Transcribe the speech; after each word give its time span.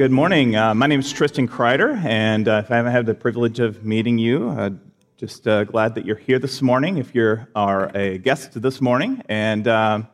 Good 0.00 0.12
morning. 0.12 0.56
Uh, 0.56 0.74
my 0.74 0.86
name 0.86 1.00
is 1.00 1.12
Tristan 1.12 1.46
Kreider, 1.46 2.02
and 2.06 2.48
uh, 2.48 2.62
if 2.64 2.70
I 2.70 2.76
haven't 2.76 2.92
had 2.92 3.04
the 3.04 3.12
privilege 3.12 3.60
of 3.60 3.84
meeting 3.84 4.16
you, 4.16 4.48
uh, 4.48 4.70
just 5.18 5.46
uh, 5.46 5.64
glad 5.64 5.94
that 5.94 6.06
you're 6.06 6.16
here 6.16 6.38
this 6.38 6.62
morning. 6.62 6.96
If 6.96 7.14
you 7.14 7.46
are 7.54 7.94
a 7.94 8.16
guest 8.16 8.62
this 8.62 8.80
morning, 8.80 9.22
and 9.28 9.68
uh, 9.68 10.04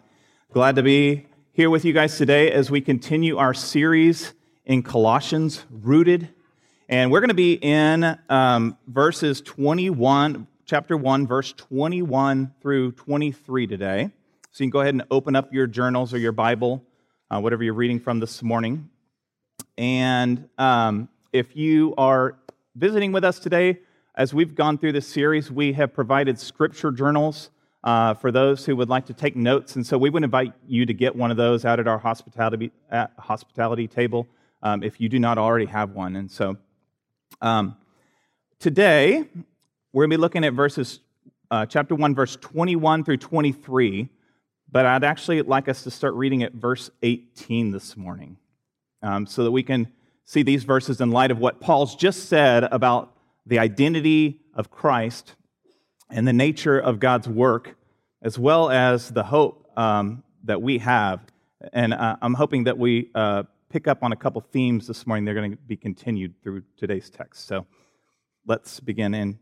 glad 0.52 0.74
to 0.74 0.82
be 0.82 1.28
here 1.52 1.70
with 1.70 1.84
you 1.84 1.92
guys 1.92 2.18
today 2.18 2.50
as 2.50 2.68
we 2.68 2.80
continue 2.80 3.36
our 3.36 3.54
series 3.54 4.34
in 4.64 4.82
Colossians, 4.82 5.64
rooted, 5.70 6.30
and 6.88 7.12
we're 7.12 7.20
going 7.20 7.28
to 7.28 7.34
be 7.34 7.52
in 7.52 8.18
um, 8.28 8.76
verses 8.88 9.40
21, 9.40 10.48
chapter 10.64 10.96
1, 10.96 11.28
verse 11.28 11.52
21 11.52 12.52
through 12.60 12.90
23 12.90 13.68
today. 13.68 14.10
So 14.50 14.64
you 14.64 14.66
can 14.66 14.70
go 14.70 14.80
ahead 14.80 14.94
and 14.94 15.04
open 15.12 15.36
up 15.36 15.52
your 15.52 15.68
journals 15.68 16.12
or 16.12 16.18
your 16.18 16.32
Bible, 16.32 16.82
uh, 17.30 17.38
whatever 17.38 17.62
you're 17.62 17.72
reading 17.72 18.00
from 18.00 18.18
this 18.18 18.42
morning. 18.42 18.90
And 19.78 20.48
um, 20.58 21.08
if 21.32 21.54
you 21.54 21.94
are 21.98 22.36
visiting 22.74 23.12
with 23.12 23.24
us 23.24 23.38
today, 23.38 23.80
as 24.14 24.32
we've 24.32 24.54
gone 24.54 24.78
through 24.78 24.92
this 24.92 25.06
series, 25.06 25.50
we 25.50 25.74
have 25.74 25.92
provided 25.92 26.38
scripture 26.38 26.90
journals 26.90 27.50
uh, 27.84 28.14
for 28.14 28.32
those 28.32 28.64
who 28.64 28.74
would 28.74 28.88
like 28.88 29.06
to 29.06 29.14
take 29.14 29.36
notes. 29.36 29.76
And 29.76 29.86
so 29.86 29.98
we 29.98 30.08
would 30.08 30.24
invite 30.24 30.54
you 30.66 30.86
to 30.86 30.94
get 30.94 31.14
one 31.14 31.30
of 31.30 31.36
those 31.36 31.64
out 31.64 31.78
at 31.78 31.86
our 31.86 31.98
hospitality, 31.98 32.72
at 32.90 33.12
hospitality 33.18 33.86
table 33.86 34.26
um, 34.62 34.82
if 34.82 35.00
you 35.00 35.08
do 35.08 35.18
not 35.18 35.36
already 35.36 35.66
have 35.66 35.90
one. 35.90 36.16
And 36.16 36.30
so 36.30 36.56
um, 37.42 37.76
today, 38.58 39.24
we're 39.92 40.04
going 40.04 40.10
to 40.10 40.16
be 40.16 40.20
looking 40.20 40.44
at 40.44 40.54
verses, 40.54 41.00
uh, 41.50 41.66
chapter 41.66 41.94
1, 41.94 42.14
verse 42.14 42.36
21 42.36 43.04
through 43.04 43.18
23. 43.18 44.08
But 44.72 44.86
I'd 44.86 45.04
actually 45.04 45.42
like 45.42 45.68
us 45.68 45.82
to 45.84 45.90
start 45.90 46.14
reading 46.14 46.42
at 46.42 46.54
verse 46.54 46.90
18 47.02 47.70
this 47.70 47.96
morning 47.96 48.38
um, 49.06 49.24
so 49.24 49.44
that 49.44 49.52
we 49.52 49.62
can 49.62 49.92
see 50.24 50.42
these 50.42 50.64
verses 50.64 51.00
in 51.00 51.10
light 51.12 51.30
of 51.30 51.38
what 51.38 51.60
Paul's 51.60 51.94
just 51.94 52.28
said 52.28 52.64
about 52.64 53.14
the 53.46 53.60
identity 53.60 54.40
of 54.54 54.70
Christ 54.70 55.36
and 56.10 56.26
the 56.26 56.32
nature 56.32 56.78
of 56.78 56.98
God's 56.98 57.28
work, 57.28 57.76
as 58.20 58.38
well 58.38 58.68
as 58.68 59.10
the 59.10 59.22
hope 59.22 59.70
um, 59.76 60.24
that 60.44 60.60
we 60.60 60.78
have. 60.78 61.20
And 61.72 61.94
uh, 61.94 62.16
I'm 62.20 62.34
hoping 62.34 62.64
that 62.64 62.76
we 62.76 63.10
uh, 63.14 63.44
pick 63.70 63.86
up 63.86 64.02
on 64.02 64.10
a 64.10 64.16
couple 64.16 64.40
themes 64.40 64.88
this 64.88 65.06
morning. 65.06 65.24
They're 65.24 65.34
going 65.34 65.52
to 65.52 65.56
be 65.56 65.76
continued 65.76 66.34
through 66.42 66.64
today's 66.76 67.08
text. 67.08 67.46
So 67.46 67.64
let's 68.44 68.80
begin 68.80 69.14
in 69.14 69.38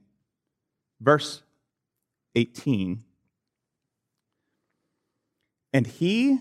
verse 1.01 1.43
18. 2.35 3.03
And 5.73 5.87
he 5.87 6.41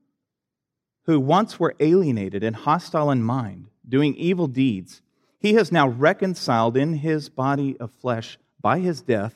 who 1.11 1.19
once 1.19 1.59
were 1.59 1.75
alienated 1.81 2.41
and 2.41 2.55
hostile 2.55 3.11
in 3.11 3.21
mind, 3.21 3.67
doing 3.85 4.15
evil 4.15 4.47
deeds, 4.47 5.01
he 5.39 5.55
has 5.55 5.69
now 5.69 5.85
reconciled 5.85 6.77
in 6.77 6.93
his 6.93 7.27
body 7.27 7.75
of 7.81 7.91
flesh 7.91 8.37
by 8.61 8.79
his 8.79 9.01
death 9.01 9.35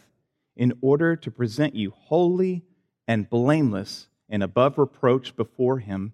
in 0.55 0.71
order 0.79 1.17
to 1.17 1.29
present 1.29 1.75
you 1.75 1.91
holy 1.91 2.63
and 3.09 3.29
blameless 3.29 4.07
and 4.29 4.41
above 4.41 4.77
reproach 4.77 5.35
before 5.35 5.79
him, 5.79 6.13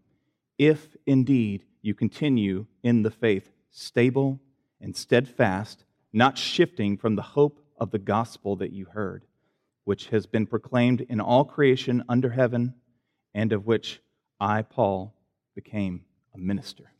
if 0.57 0.97
indeed 1.05 1.63
you 1.83 1.93
continue 1.93 2.65
in 2.81 3.03
the 3.03 3.11
faith, 3.11 3.51
stable 3.69 4.39
and 4.81 4.97
steadfast, 4.97 5.85
not 6.11 6.39
shifting 6.39 6.97
from 6.97 7.15
the 7.15 7.21
hope 7.21 7.63
of 7.77 7.91
the 7.91 7.99
gospel 7.99 8.55
that 8.55 8.73
you 8.73 8.85
heard, 8.85 9.25
which 9.83 10.07
has 10.07 10.25
been 10.25 10.47
proclaimed 10.47 11.01
in 11.01 11.21
all 11.21 11.45
creation 11.45 12.03
under 12.09 12.31
heaven, 12.31 12.73
and 13.35 13.53
of 13.53 13.67
which 13.67 14.01
I, 14.39 14.63
Paul, 14.63 15.13
became 15.55 16.05
a 16.33 16.37
minister. 16.37 16.91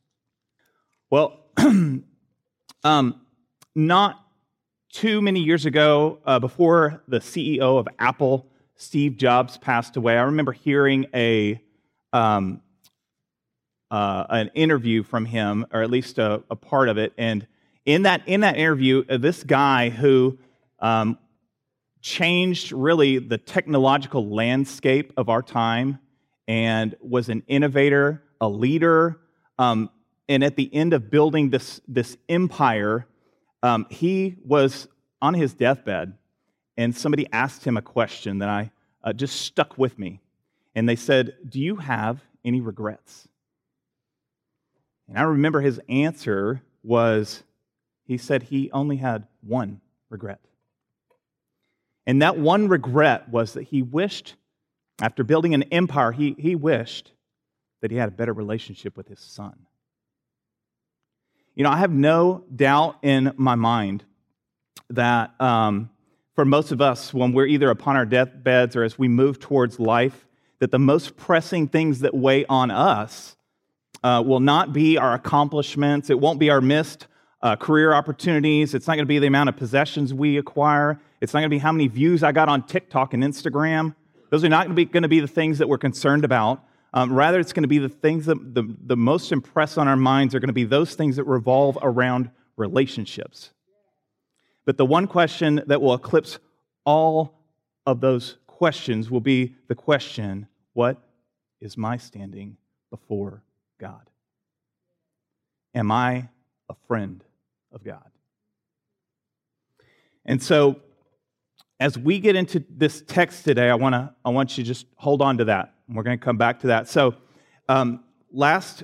Well, 1.09 1.45
um, 2.84 3.22
not 3.75 4.25
too 4.91 5.22
many 5.22 5.41
years 5.41 5.66
ago, 5.66 6.19
uh, 6.25 6.39
before 6.39 7.03
the 7.07 7.19
CEO 7.19 7.79
of 7.79 7.88
Apple, 8.00 8.47
Steve 8.75 9.17
Jobs, 9.17 9.57
passed 9.57 9.95
away, 9.95 10.17
I 10.17 10.23
remember 10.23 10.51
hearing 10.51 11.06
a 11.13 11.62
um, 12.13 12.62
uh, 13.89 14.25
an 14.29 14.51
interview 14.56 15.03
from 15.03 15.25
him, 15.25 15.66
or 15.72 15.81
at 15.81 15.91
least 15.91 16.18
a, 16.18 16.41
a, 16.50 16.56
part 16.56 16.88
of 16.88 16.97
it. 16.97 17.12
And 17.18 17.45
in 17.85 18.03
that 18.03 18.22
in 18.25 18.41
that 18.41 18.57
interview, 18.57 19.03
uh, 19.09 19.18
this 19.18 19.44
guy 19.44 19.89
who 19.89 20.39
um, 20.79 21.18
changed 22.01 22.72
really 22.72 23.19
the 23.19 23.38
technological 23.38 24.29
landscape 24.29 25.12
of 25.18 25.28
our 25.28 25.41
time 25.41 26.00
and 26.47 26.95
was 27.01 27.29
an 27.29 27.44
innovator, 27.47 28.23
a 28.41 28.50
leader. 28.50 29.19
Um, 29.57 29.90
and 30.28 30.44
at 30.44 30.56
the 30.56 30.74
end 30.74 30.94
of 30.94 31.09
building 31.09 31.52
this, 31.52 31.79
this 31.88 32.18
empire, 32.28 33.06
um, 33.63 33.85
he 33.90 34.35
was 34.44 34.88
on 35.22 35.35
his 35.35 35.53
deathbed, 35.53 36.18
and 36.78 36.96
somebody 36.96 37.28
asked 37.31 37.63
him 37.63 37.78
a 37.78 37.81
question 37.81 38.40
that 38.40 38.50
I 38.50 38.72
uh, 39.03 39.13
just 39.13 39.41
stuck 39.41 39.78
with 39.78 40.00
me. 40.00 40.19
And 40.74 40.90
they 40.90 40.96
said, 40.96 41.35
Do 41.47 41.59
you 41.59 41.75
have 41.75 42.22
any 42.44 42.59
regrets? 42.59 43.28
And 45.07 45.18
I 45.18 45.24
remember 45.24 45.62
his 45.62 45.80
answer 45.90 46.62
was, 46.84 47.44
he 48.06 48.18
said 48.18 48.44
he 48.44 48.72
only 48.72 48.97
had 48.97 49.28
one 49.41 49.81
regret. 50.09 50.40
And 52.07 52.22
that 52.22 52.38
one 52.38 52.68
regret 52.68 53.30
was 53.30 53.53
that 53.53 53.63
he 53.63 53.81
wished, 53.81 54.35
after 55.01 55.24
building 55.24 55.53
an 55.53 55.63
empire, 55.63 56.12
he, 56.12 56.35
he 56.40 56.56
wished 56.56 57.12
that 57.81 57.92
he 57.92 57.97
had 57.97 58.09
a 58.09 58.12
better 58.12 58.34
relationship 58.34 58.96
with 58.96 59.08
his 59.08 59.19
son. 59.19 59.66
You 61.56 61.64
know, 61.64 61.69
I 61.69 61.78
have 61.78 61.92
no 61.92 62.46
doubt 62.56 62.97
in 63.02 63.34
my 63.36 63.56
mind 63.56 64.03
that 64.90 65.40
um, 65.42 65.90
for 66.36 66.46
most 66.46 66.72
of 66.72 66.81
us, 66.81 67.14
when 67.14 67.34
we're 67.34 67.46
either 67.46 67.69
upon 67.69 67.97
our 67.97 68.06
deathbeds 68.06 68.75
or 68.75 68.84
as 68.84 68.97
we 68.97 69.08
move 69.08 69.40
towards 69.40 69.80
life, 69.80 70.28
that 70.59 70.72
the 70.72 70.80
most 70.80 71.18
pressing 71.18 71.68
things 71.68 72.00
that 72.00 72.14
weigh 72.14 72.46
on 72.46 72.72
us 72.72 73.36
uh, 74.03 74.24
will 74.25 74.40
not 74.40 74.74
be 74.74 74.98
our 74.98 75.13
accomplishments, 75.13 76.09
it 76.09 76.19
won't 76.19 76.40
be 76.40 76.50
our 76.50 76.62
missed 76.62 77.07
uh, 77.42 77.56
career 77.56 77.94
opportunities, 77.94 78.74
it's 78.74 78.88
not 78.88 78.94
going 78.94 79.06
to 79.06 79.07
be 79.07 79.19
the 79.19 79.27
amount 79.27 79.50
of 79.50 79.57
possessions 79.57 80.13
we 80.13 80.38
acquire, 80.38 81.00
it's 81.19 81.34
not 81.34 81.39
going 81.39 81.50
to 81.50 81.56
be 81.56 81.60
how 81.60 81.72
many 81.72 81.88
views 81.88 82.24
I 82.24 82.31
got 82.31 82.48
on 82.48 82.63
TikTok 82.63 83.13
and 83.13 83.24
Instagram. 83.24 83.95
Those 84.30 84.44
are 84.44 84.50
not 84.50 84.68
going 84.68 85.04
to 85.04 85.07
be, 85.10 85.19
the 85.19 85.27
things 85.27 85.57
that 85.57 85.68
we're 85.68 85.77
concerned 85.77 86.24
about. 86.24 86.63
Um, 86.93 87.13
rather, 87.13 87.39
it's 87.39 87.53
going 87.53 87.63
to 87.63 87.69
be 87.69 87.77
the 87.77 87.89
things 87.89 88.25
that 88.25 88.53
the, 88.53 88.63
the 88.85 88.97
most 88.97 89.31
impress 89.31 89.77
on 89.77 89.88
our 89.88 89.95
minds 89.95 90.35
are 90.35 90.39
going 90.39 90.49
to 90.49 90.53
be 90.53 90.65
those 90.65 90.93
things 90.95 91.15
that 91.15 91.23
revolve 91.23 91.77
around 91.81 92.29
relationships. 92.57 93.51
But 94.65 94.77
the 94.77 94.85
one 94.85 95.07
question 95.07 95.63
that 95.67 95.81
will 95.81 95.93
eclipse 95.93 96.39
all 96.85 97.39
of 97.85 98.01
those 98.01 98.38
questions 98.45 99.09
will 99.09 99.21
be 99.21 99.55
the 99.67 99.75
question 99.75 100.47
what 100.73 100.97
is 101.59 101.77
my 101.77 101.97
standing 101.97 102.57
before 102.89 103.41
God? 103.79 104.09
Am 105.73 105.91
I 105.91 106.27
a 106.69 106.75
friend 106.88 107.23
of 107.71 107.83
God? 107.83 108.09
And 110.25 110.41
so, 110.41 110.79
as 111.81 111.98
we 111.98 112.19
get 112.19 112.36
into 112.36 112.63
this 112.69 113.01
text 113.07 113.44
today, 113.44 113.68
I, 113.68 113.74
wanna, 113.74 114.16
I 114.24 114.30
want 114.30 114.56
you 114.56 114.63
to 114.63 114.68
just 114.68 114.86
hold 114.98 115.19
on 115.19 115.39
to 115.39 115.45
that. 115.45 115.74
We're 115.89 116.04
going 116.04 116.18
to 116.18 116.24
come 116.24 116.38
back 116.38 116.60
to 116.60 116.68
that. 116.68 116.88
So, 116.88 117.16
um, 117.68 118.04
last, 118.31 118.83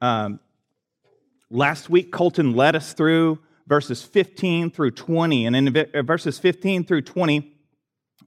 um, 0.00 0.38
last 1.50 1.90
week, 1.90 2.12
Colton 2.12 2.54
led 2.54 2.76
us 2.76 2.92
through 2.92 3.40
verses 3.66 4.04
15 4.04 4.70
through 4.70 4.92
20. 4.92 5.46
And 5.46 5.56
in 5.56 5.76
uh, 5.76 6.02
verses 6.02 6.38
15 6.38 6.84
through 6.84 7.02
20, 7.02 7.56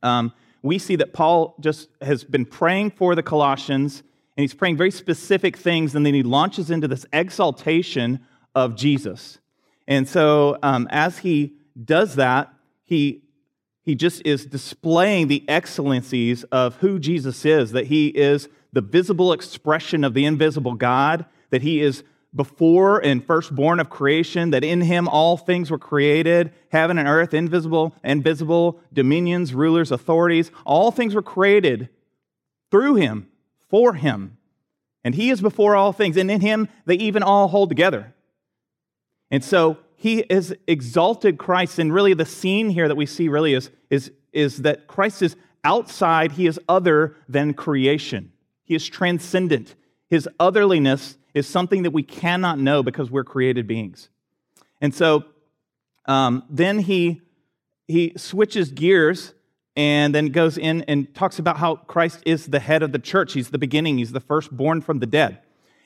um, 0.04 0.34
we 0.62 0.78
see 0.78 0.98
that 0.98 1.14
Paul 1.14 1.56
just 1.62 1.88
has 2.02 2.26
been 2.26 2.46
praying 2.46 2.92
for 2.92 3.16
the 3.16 3.24
Colossians, 3.24 4.02
and 4.36 4.44
he's 4.44 4.54
praying 4.54 4.76
very 4.76 4.92
specific 4.92 5.56
things, 5.56 5.96
and 5.96 6.06
then 6.06 6.14
he 6.14 6.22
launches 6.22 6.70
into 6.70 6.90
this 6.90 7.06
exaltation 7.14 8.20
of 8.54 8.76
Jesus. 8.76 9.40
And 9.88 10.06
so, 10.06 10.58
um, 10.62 10.90
as 10.92 11.20
he 11.20 11.54
does 11.82 12.16
that, 12.16 12.52
he 12.84 13.25
he 13.86 13.94
just 13.94 14.22
is 14.26 14.46
displaying 14.48 15.28
the 15.28 15.48
excellencies 15.48 16.44
of 16.46 16.76
who 16.78 16.98
Jesus 16.98 17.46
is, 17.46 17.72
that 17.72 17.88
he 17.88 18.08
is 18.08 18.50
the 18.74 18.82
visible 18.82 19.32
expression 19.32 20.04
of 20.04 20.16
the 20.16 20.26
invisible 20.26 20.74
God, 20.74 21.26
that 21.52 21.62
he 21.62 21.82
is 21.82 22.04
before 22.36 23.00
and 23.00 23.24
firstborn 23.24 23.80
of 23.80 23.90
creation, 23.90 24.50
that 24.50 24.64
in 24.64 24.82
him 24.82 25.08
all 25.08 25.38
things 25.38 25.72
were 25.72 25.78
created, 25.78 26.52
heaven 26.70 26.98
and 26.98 27.08
earth, 27.08 27.34
invisible 27.34 27.96
and 28.04 28.24
visible, 28.24 28.82
dominions, 28.92 29.54
rulers, 29.54 29.92
authorities, 29.92 30.52
all 30.66 30.92
things 30.92 31.14
were 31.14 31.22
created 31.22 31.88
through 32.72 32.96
him, 32.96 33.28
for 33.70 33.94
him. 33.94 34.38
And 35.04 35.16
he 35.16 35.30
is 35.30 35.40
before 35.40 35.76
all 35.76 35.94
things, 35.94 36.18
and 36.18 36.30
in 36.30 36.42
him 36.42 36.68
they 36.86 36.96
even 36.96 37.22
all 37.24 37.48
hold 37.48 37.70
together. 37.70 38.14
And 39.30 39.44
so 39.44 39.78
he 40.06 40.24
has 40.30 40.54
exalted 40.68 41.40
Christ, 41.40 41.80
and 41.80 41.92
really 41.92 42.14
the 42.14 42.28
scene 42.28 42.70
here 42.70 42.88
that 42.88 42.94
we 42.94 43.08
see 43.08 43.28
really 43.28 43.56
is, 43.56 43.72
is, 43.90 44.12
is 44.34 44.58
that 44.58 44.86
Christ 44.86 45.24
is 45.24 45.36
outside, 45.64 46.34
he 46.34 46.46
is 46.46 46.60
other 46.70 47.16
than 47.28 47.56
creation. 47.56 48.32
He 48.66 48.76
is 48.76 48.88
transcendent. 48.88 49.74
His 50.08 50.30
otherliness 50.40 51.18
is 51.34 51.48
something 51.48 51.82
that 51.82 51.90
we 51.90 52.04
cannot 52.04 52.60
know 52.60 52.84
because 52.84 53.10
we're 53.10 53.24
created 53.24 53.66
beings. 53.66 54.10
And 54.80 54.94
so 54.94 55.24
um, 56.06 56.44
then 56.52 56.78
he, 56.78 57.22
he 57.88 58.14
switches 58.16 58.70
gears 58.70 59.34
and 59.76 60.14
then 60.14 60.28
goes 60.28 60.56
in 60.60 60.84
and 60.84 61.16
talks 61.16 61.40
about 61.40 61.58
how 61.58 61.78
Christ 61.78 62.22
is 62.28 62.46
the 62.46 62.60
head 62.60 62.84
of 62.84 62.92
the 62.92 63.00
church. 63.00 63.34
He's 63.34 63.50
the 63.50 63.58
beginning, 63.58 63.98
he's 63.98 64.12
the 64.12 64.20
firstborn 64.20 64.82
from 64.82 65.00
the 65.00 65.08
dead. 65.08 65.40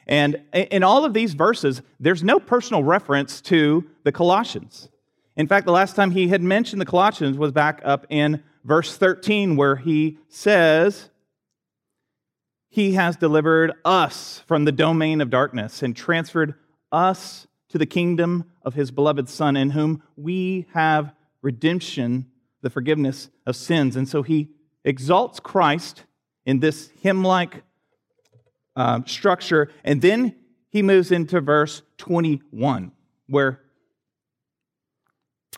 And 0.10 0.42
in 0.54 0.82
all 0.82 1.06
of 1.06 1.14
these 1.14 1.36
verses, 1.36 1.84
there's 2.00 2.24
no 2.24 2.40
personal 2.40 2.84
reference 2.84 3.42
to 3.42 3.88
the 4.04 4.12
Colossians. 4.12 4.90
In 5.38 5.46
fact, 5.46 5.68
the 5.68 5.72
last 5.72 5.96
time 5.96 6.10
he 6.10 6.30
had 6.30 6.42
mentioned 6.42 6.82
the 6.82 6.86
Colossians 6.86 7.38
was 7.38 7.52
back 7.52 7.80
up 7.86 8.08
in 8.10 8.44
verse 8.66 8.98
13, 8.98 9.56
where 9.56 9.76
he 9.76 10.18
says, 10.28 11.12
He 12.70 12.94
has 12.94 13.18
delivered 13.18 13.74
us 13.86 14.44
from 14.48 14.66
the 14.66 14.72
domain 14.72 15.22
of 15.22 15.30
darkness 15.30 15.84
and 15.84 15.96
transferred 15.96 16.56
us 16.92 17.46
to 17.70 17.78
the 17.78 17.86
kingdom 17.86 18.46
of 18.64 18.74
his 18.74 18.90
beloved 18.90 19.30
Son, 19.30 19.56
in 19.56 19.70
whom 19.70 20.02
we 20.18 20.66
have 20.74 21.14
redemption, 21.44 22.26
the 22.64 22.72
forgiveness 22.72 23.30
of 23.46 23.56
sins. 23.56 23.96
And 23.96 24.10
so 24.10 24.24
he 24.24 24.50
exalts 24.84 25.40
Christ 25.40 26.06
in 26.48 26.62
this 26.62 26.90
hymn 27.00 27.24
like 27.24 27.62
uh, 28.76 29.02
structure. 29.06 29.72
And 29.84 30.02
then 30.02 30.36
he 30.70 30.82
moves 30.82 31.12
into 31.12 31.42
verse 31.42 31.82
21, 31.98 32.92
where 33.28 33.62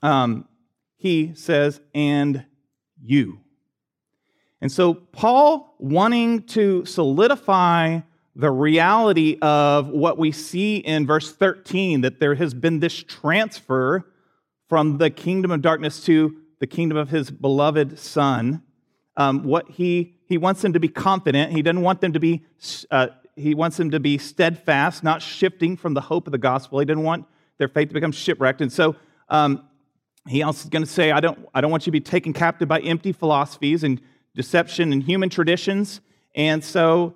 um, 0.02 0.48
he 0.98 1.34
says, 1.36 1.82
And 1.94 2.46
you. 3.02 3.40
And 4.62 4.72
so, 4.72 4.94
Paul, 4.94 5.76
wanting 5.80 6.44
to 6.44 6.86
solidify 6.86 8.02
the 8.36 8.52
reality 8.52 9.38
of 9.42 9.90
what 9.90 10.18
we 10.18 10.32
see 10.32 10.78
in 10.78 11.06
verse 11.06 11.34
13, 11.34 12.02
that 12.02 12.20
there 12.20 12.36
has 12.36 12.54
been 12.54 12.80
this 12.80 13.04
transfer 13.04 14.06
from 14.70 15.00
the 15.00 15.10
kingdom 15.10 15.52
of 15.52 15.62
darkness 15.62 16.04
to 16.06 16.38
the 16.60 16.68
kingdom 16.68 16.98
of 16.98 17.10
his 17.10 17.30
beloved 17.30 18.00
Son, 18.00 18.62
um, 19.18 19.44
what 19.44 19.70
he, 19.72 20.16
he 20.32 20.38
wants 20.38 20.62
them 20.62 20.72
to 20.72 20.80
be 20.80 20.88
confident. 20.88 21.52
He 21.52 21.62
doesn't 21.62 21.82
want 21.82 22.00
them 22.00 22.14
to 22.14 22.20
be, 22.20 22.46
uh, 22.90 23.08
he 23.36 23.54
wants 23.54 23.76
them 23.76 23.92
to 23.92 24.00
be 24.00 24.18
steadfast, 24.18 25.04
not 25.04 25.22
shifting 25.22 25.76
from 25.76 25.94
the 25.94 26.00
hope 26.00 26.26
of 26.26 26.32
the 26.32 26.38
gospel. 26.38 26.80
He 26.80 26.86
didn't 26.86 27.04
want 27.04 27.26
their 27.58 27.68
faith 27.68 27.90
to 27.90 27.94
become 27.94 28.14
shipwrecked. 28.14 28.62
And 28.62 28.72
so, 28.72 28.96
um, 29.28 29.68
he 30.30 30.42
also 30.42 30.64
is 30.64 30.70
going 30.70 30.84
to 30.84 30.90
say, 30.90 31.12
I 31.12 31.20
don't, 31.20 31.50
I 31.54 31.60
don't 31.60 31.70
want 31.70 31.84
you 31.84 31.92
to 31.92 31.92
be 31.92 32.00
taken 32.00 32.32
captive 32.32 32.70
by 32.70 32.80
empty 32.80 33.12
philosophies 33.12 33.84
and 33.84 34.00
deception 34.34 34.94
and 34.94 35.04
human 35.04 35.30
traditions. 35.30 36.00
And 36.34 36.64
so 36.64 37.16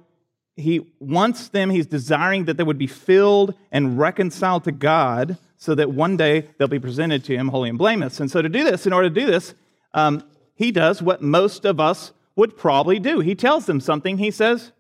he 0.58 0.92
wants 1.00 1.48
them, 1.48 1.70
he's 1.70 1.86
desiring 1.86 2.46
that 2.46 2.58
they 2.58 2.64
would 2.64 2.78
be 2.78 2.88
filled 2.88 3.54
and 3.72 3.98
reconciled 3.98 4.66
to 4.66 4.74
God 4.74 5.38
so 5.56 5.74
that 5.76 5.90
one 5.90 6.18
day 6.18 6.50
they'll 6.58 6.68
be 6.68 6.80
presented 6.80 7.24
to 7.26 7.36
him 7.36 7.48
holy 7.48 7.70
and 7.70 7.78
blameless. 7.78 8.20
And 8.20 8.30
so 8.30 8.42
to 8.42 8.50
do 8.50 8.66
this, 8.66 8.86
in 8.86 8.92
order 8.92 9.08
to 9.08 9.16
do 9.16 9.26
this, 9.26 9.54
um, 9.94 10.22
he 10.56 10.74
does 10.74 11.02
what 11.02 11.22
most 11.22 11.64
of 11.64 11.80
us 11.80 12.12
would 12.36 12.58
probably 12.58 13.00
do. 13.00 13.20
He 13.20 13.36
tells 13.36 13.66
them 13.66 13.80
something. 13.80 14.18
He 14.18 14.32
says 14.32 14.72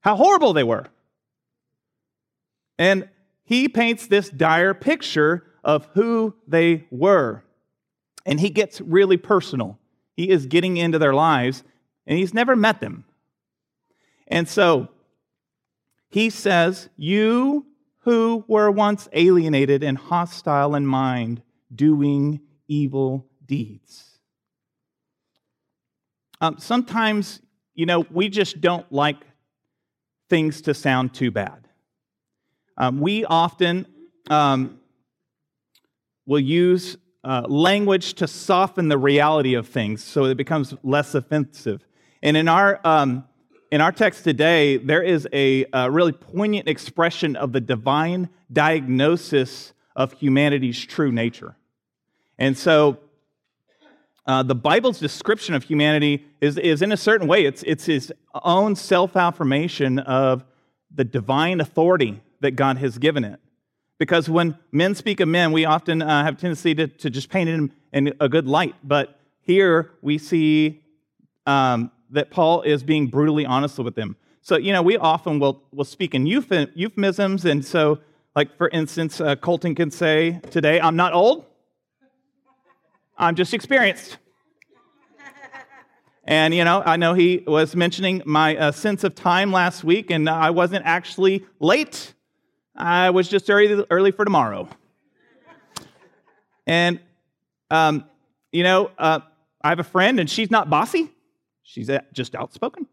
how 0.00 0.16
horrible 0.16 0.52
they 0.52 0.62
were. 0.62 0.86
And 2.78 3.08
he 3.44 3.68
paints 3.68 4.06
this 4.06 4.30
dire 4.30 4.74
picture 4.74 5.44
of 5.62 5.86
who 5.94 6.34
they 6.46 6.86
were. 6.90 7.42
And 8.24 8.40
he 8.40 8.50
gets 8.50 8.80
really 8.80 9.16
personal. 9.16 9.78
He 10.14 10.30
is 10.30 10.46
getting 10.46 10.76
into 10.76 10.98
their 10.98 11.14
lives, 11.14 11.62
and 12.06 12.18
he's 12.18 12.34
never 12.34 12.54
met 12.54 12.80
them. 12.80 13.04
And 14.28 14.48
so 14.48 14.88
he 16.08 16.30
says, 16.30 16.88
You 16.96 17.66
who 18.00 18.44
were 18.48 18.70
once 18.70 19.08
alienated 19.12 19.82
and 19.82 19.98
hostile 19.98 20.74
in 20.74 20.86
mind, 20.86 21.42
doing 21.74 22.40
evil 22.68 23.26
deeds. 23.44 24.09
Um, 26.40 26.58
sometimes, 26.58 27.40
you 27.74 27.86
know, 27.86 28.06
we 28.10 28.28
just 28.28 28.60
don't 28.60 28.90
like 28.92 29.18
things 30.28 30.62
to 30.62 30.74
sound 30.74 31.12
too 31.12 31.30
bad. 31.30 31.68
Um, 32.76 33.00
we 33.00 33.24
often 33.24 33.86
um, 34.30 34.80
will 36.24 36.40
use 36.40 36.96
uh, 37.22 37.42
language 37.48 38.14
to 38.14 38.26
soften 38.26 38.88
the 38.88 38.96
reality 38.96 39.54
of 39.54 39.68
things 39.68 40.02
so 40.02 40.24
it 40.24 40.36
becomes 40.36 40.74
less 40.82 41.14
offensive. 41.14 41.84
And 42.22 42.36
in 42.36 42.48
our, 42.48 42.80
um, 42.84 43.24
in 43.70 43.80
our 43.80 43.92
text 43.92 44.24
today, 44.24 44.78
there 44.78 45.02
is 45.02 45.28
a, 45.32 45.66
a 45.72 45.90
really 45.90 46.12
poignant 46.12 46.68
expression 46.68 47.36
of 47.36 47.52
the 47.52 47.60
divine 47.60 48.30
diagnosis 48.50 49.74
of 49.94 50.12
humanity's 50.14 50.82
true 50.82 51.12
nature. 51.12 51.56
And 52.38 52.56
so 52.56 52.98
uh, 54.26 54.42
the 54.42 54.54
Bible's 54.54 54.98
description 54.98 55.54
of 55.54 55.64
humanity 55.64 56.26
is, 56.40 56.58
is 56.58 56.82
in 56.82 56.92
a 56.92 56.96
certain 56.96 57.26
way, 57.26 57.44
it's, 57.44 57.62
it's 57.64 57.86
his 57.86 58.12
own 58.44 58.76
self 58.76 59.16
affirmation 59.16 59.98
of 59.98 60.44
the 60.94 61.04
divine 61.04 61.60
authority 61.60 62.20
that 62.40 62.52
God 62.52 62.78
has 62.78 62.98
given 62.98 63.24
it. 63.24 63.40
Because 63.98 64.28
when 64.28 64.56
men 64.72 64.94
speak 64.94 65.20
of 65.20 65.28
men, 65.28 65.52
we 65.52 65.64
often 65.64 66.00
uh, 66.00 66.24
have 66.24 66.34
a 66.34 66.36
tendency 66.38 66.74
to, 66.74 66.86
to 66.86 67.10
just 67.10 67.28
paint 67.28 67.48
it 67.50 67.70
in, 67.92 68.14
a 68.18 68.28
good 68.28 68.46
light. 68.46 68.74
But 68.82 69.18
here 69.42 69.90
we 70.00 70.16
see 70.16 70.82
um, 71.46 71.90
that 72.10 72.30
Paul 72.30 72.62
is 72.62 72.82
being 72.82 73.08
brutally 73.08 73.44
honest 73.44 73.78
with 73.78 73.94
them. 73.94 74.16
So, 74.42 74.56
you 74.56 74.72
know, 74.72 74.80
we 74.80 74.96
often 74.96 75.38
will, 75.38 75.62
will 75.72 75.84
speak 75.84 76.14
in 76.14 76.26
euphemisms. 76.26 77.44
And 77.44 77.64
so, 77.64 77.98
like, 78.34 78.56
for 78.56 78.68
instance, 78.70 79.20
uh, 79.20 79.36
Colton 79.36 79.74
can 79.74 79.90
say 79.90 80.40
today, 80.50 80.80
I'm 80.80 80.96
not 80.96 81.12
old, 81.12 81.44
I'm 83.20 83.34
just 83.34 83.52
experienced. 83.52 84.16
And, 86.24 86.54
you 86.54 86.64
know, 86.64 86.82
I 86.84 86.96
know 86.96 87.12
he 87.12 87.44
was 87.46 87.76
mentioning 87.76 88.22
my 88.24 88.56
uh, 88.56 88.72
sense 88.72 89.04
of 89.04 89.14
time 89.14 89.52
last 89.52 89.84
week, 89.84 90.10
and 90.10 90.28
I 90.28 90.50
wasn't 90.50 90.86
actually 90.86 91.44
late. 91.58 92.14
I 92.74 93.10
was 93.10 93.28
just 93.28 93.50
early, 93.50 93.84
early 93.90 94.10
for 94.10 94.24
tomorrow. 94.24 94.68
And, 96.66 96.98
um, 97.70 98.04
you 98.52 98.62
know, 98.62 98.90
uh, 98.96 99.20
I 99.60 99.68
have 99.68 99.80
a 99.80 99.84
friend, 99.84 100.18
and 100.18 100.30
she's 100.30 100.50
not 100.50 100.70
bossy. 100.70 101.10
She's 101.62 101.90
just 102.14 102.34
outspoken. 102.34 102.86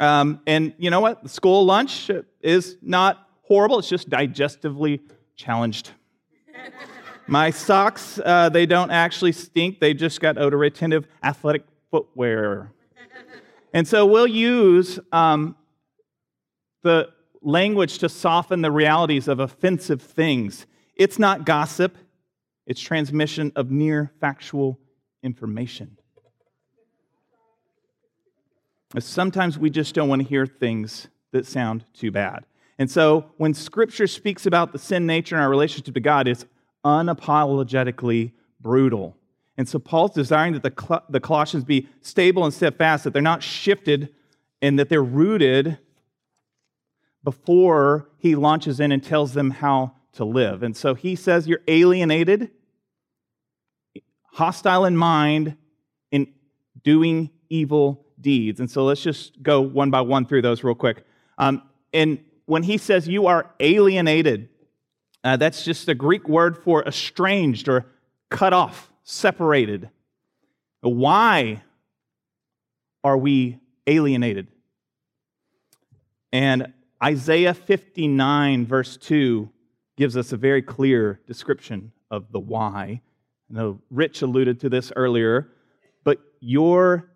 Um, 0.00 0.40
and 0.46 0.74
you 0.78 0.90
know 0.90 1.00
what? 1.00 1.30
School 1.30 1.64
lunch 1.64 2.10
is 2.40 2.78
not 2.82 3.28
horrible. 3.42 3.78
It's 3.78 3.88
just 3.88 4.10
digestively 4.10 5.00
challenged. 5.36 5.92
My 7.28 7.50
socks, 7.50 8.20
uh, 8.24 8.48
they 8.48 8.66
don't 8.66 8.90
actually 8.90 9.32
stink. 9.32 9.80
They 9.80 9.94
just 9.94 10.20
got 10.20 10.38
odor 10.38 10.58
retentive 10.58 11.08
athletic 11.22 11.64
footwear. 11.90 12.72
And 13.72 13.86
so 13.86 14.06
we'll 14.06 14.28
use 14.28 14.98
um, 15.10 15.56
the 16.82 17.08
language 17.42 17.98
to 17.98 18.08
soften 18.08 18.62
the 18.62 18.70
realities 18.70 19.28
of 19.28 19.40
offensive 19.40 20.00
things. 20.00 20.66
It's 20.94 21.18
not 21.18 21.44
gossip, 21.44 21.98
it's 22.66 22.80
transmission 22.80 23.52
of 23.56 23.70
near 23.70 24.12
factual 24.20 24.78
information. 25.22 25.98
Sometimes 28.98 29.58
we 29.58 29.68
just 29.68 29.94
don't 29.94 30.08
want 30.08 30.22
to 30.22 30.28
hear 30.28 30.46
things 30.46 31.08
that 31.32 31.44
sound 31.44 31.84
too 31.92 32.10
bad. 32.10 32.46
And 32.78 32.90
so 32.90 33.26
when 33.36 33.52
Scripture 33.52 34.06
speaks 34.06 34.46
about 34.46 34.72
the 34.72 34.78
sin 34.78 35.06
nature 35.06 35.34
and 35.34 35.42
our 35.42 35.50
relationship 35.50 35.94
to 35.94 36.00
God, 36.00 36.28
it's 36.28 36.46
unapologetically 36.84 38.32
brutal. 38.60 39.16
And 39.56 39.68
so 39.68 39.78
Paul's 39.78 40.12
desiring 40.12 40.52
that 40.52 40.62
the, 40.62 41.02
the 41.08 41.20
Colossians 41.20 41.64
be 41.64 41.88
stable 42.02 42.44
and 42.44 42.52
steadfast, 42.52 43.04
that 43.04 43.12
they're 43.12 43.22
not 43.22 43.42
shifted, 43.42 44.14
and 44.60 44.78
that 44.78 44.88
they're 44.88 45.02
rooted 45.02 45.78
before 47.24 48.08
he 48.18 48.34
launches 48.34 48.80
in 48.80 48.92
and 48.92 49.02
tells 49.02 49.32
them 49.34 49.50
how 49.50 49.92
to 50.12 50.24
live. 50.24 50.62
And 50.62 50.76
so 50.76 50.94
he 50.94 51.14
says, 51.14 51.48
You're 51.48 51.62
alienated, 51.68 52.50
hostile 54.32 54.84
in 54.84 54.96
mind, 54.96 55.56
in 56.10 56.28
doing 56.82 57.30
evil 57.48 58.06
deeds. 58.20 58.60
And 58.60 58.70
so 58.70 58.84
let's 58.84 59.02
just 59.02 59.42
go 59.42 59.60
one 59.60 59.90
by 59.90 60.00
one 60.00 60.26
through 60.26 60.42
those 60.42 60.64
real 60.64 60.74
quick. 60.74 61.04
Um, 61.38 61.62
in 61.92 62.24
when 62.46 62.62
he 62.62 62.78
says 62.78 63.08
you 63.08 63.26
are 63.26 63.50
alienated, 63.60 64.48
uh, 65.26 65.36
that's 65.36 65.64
just 65.64 65.88
a 65.88 65.94
Greek 65.94 66.28
word 66.28 66.56
for 66.56 66.84
estranged 66.84 67.68
or 67.68 67.84
cut 68.30 68.52
off, 68.52 68.92
separated. 69.02 69.90
Why 70.82 71.64
are 73.02 73.18
we 73.18 73.58
alienated? 73.88 74.46
And 76.32 76.72
Isaiah 77.02 77.54
59, 77.54 78.66
verse 78.66 78.96
2, 78.98 79.50
gives 79.96 80.16
us 80.16 80.30
a 80.30 80.36
very 80.36 80.62
clear 80.62 81.20
description 81.26 81.90
of 82.08 82.30
the 82.30 82.38
why. 82.38 83.00
I 83.50 83.52
know 83.52 83.80
Rich 83.90 84.22
alluded 84.22 84.60
to 84.60 84.68
this 84.68 84.92
earlier, 84.94 85.48
but 86.04 86.20
your, 86.38 87.10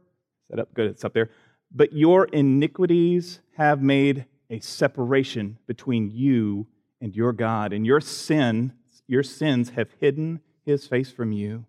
set 0.50 0.58
up, 0.58 0.74
good, 0.74 0.90
it's 0.90 1.04
up 1.04 1.12
there, 1.12 1.30
but 1.70 1.92
your 1.92 2.24
iniquities 2.24 3.38
have 3.56 3.80
made 3.80 4.24
a 4.48 4.58
separation 4.58 5.58
between 5.68 6.10
you 6.10 6.66
and 7.00 7.14
your 7.14 7.32
God, 7.32 7.72
and 7.72 7.86
your 7.86 8.00
sin, 8.00 8.72
your 9.06 9.22
sins 9.22 9.70
have 9.70 9.88
hidden 10.00 10.40
his 10.64 10.86
face 10.86 11.10
from 11.10 11.32
you 11.32 11.64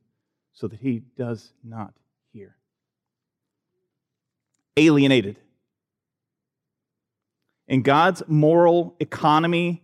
so 0.53 0.67
that 0.67 0.79
he 0.79 1.01
does 1.17 1.53
not 1.63 1.93
hear. 2.33 2.57
Alienated. 4.77 5.38
In 7.67 7.81
God's 7.81 8.21
moral 8.27 8.95
economy, 9.00 9.81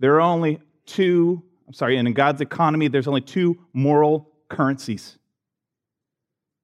there 0.00 0.14
are 0.14 0.20
only 0.20 0.60
two, 0.86 1.42
I'm 1.66 1.74
sorry, 1.74 1.98
and 1.98 2.08
in 2.08 2.14
God's 2.14 2.40
economy, 2.40 2.88
there's 2.88 3.08
only 3.08 3.20
two 3.20 3.58
moral 3.72 4.30
currencies 4.48 5.18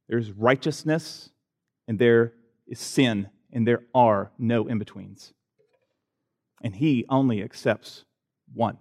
there's 0.09 0.31
righteousness, 0.33 1.31
and 1.89 1.99
there 1.99 2.35
is 2.67 2.79
sin, 2.79 3.29
and 3.53 3.67
there 3.67 3.83
are 3.95 4.33
no 4.39 4.67
in 4.67 4.79
betweens. 4.79 5.33
And 6.63 6.77
He 6.77 7.05
only 7.09 7.43
accepts 7.43 8.05
one. 8.55 8.79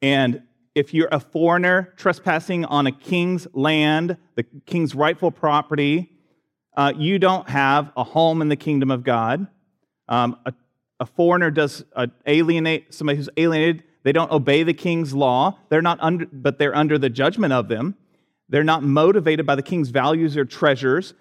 And 0.00 0.42
if 0.74 0.94
you're 0.94 1.08
a 1.12 1.20
foreigner 1.20 1.92
trespassing 1.96 2.64
on 2.64 2.86
a 2.86 2.92
king's 2.92 3.46
land, 3.52 4.16
the 4.34 4.44
king's 4.66 4.94
rightful 4.94 5.30
property, 5.30 6.10
uh, 6.76 6.92
you 6.96 7.18
don't 7.18 7.48
have 7.48 7.92
a 7.96 8.04
home 8.04 8.40
in 8.40 8.48
the 8.48 8.56
kingdom 8.56 8.90
of 8.90 9.04
God. 9.04 9.46
Um, 10.08 10.36
a, 10.46 10.54
a, 11.00 11.06
foreigner 11.06 11.50
does 11.50 11.84
uh, 11.94 12.06
alienate 12.26 12.94
somebody 12.94 13.18
who's 13.18 13.28
alienated. 13.36 13.84
They 14.02 14.12
don't 14.12 14.30
obey 14.30 14.62
the 14.62 14.74
king's 14.74 15.14
law. 15.14 15.58
They're 15.68 15.82
not 15.82 15.98
under, 16.00 16.26
but 16.32 16.58
they're 16.58 16.74
under 16.74 16.98
the 16.98 17.10
judgment 17.10 17.52
of 17.52 17.68
them. 17.68 17.96
They're 18.48 18.64
not 18.64 18.82
motivated 18.82 19.46
by 19.46 19.54
the 19.54 19.62
king's 19.62 19.90
values 19.90 20.36
or 20.36 20.44
treasures. 20.44 21.14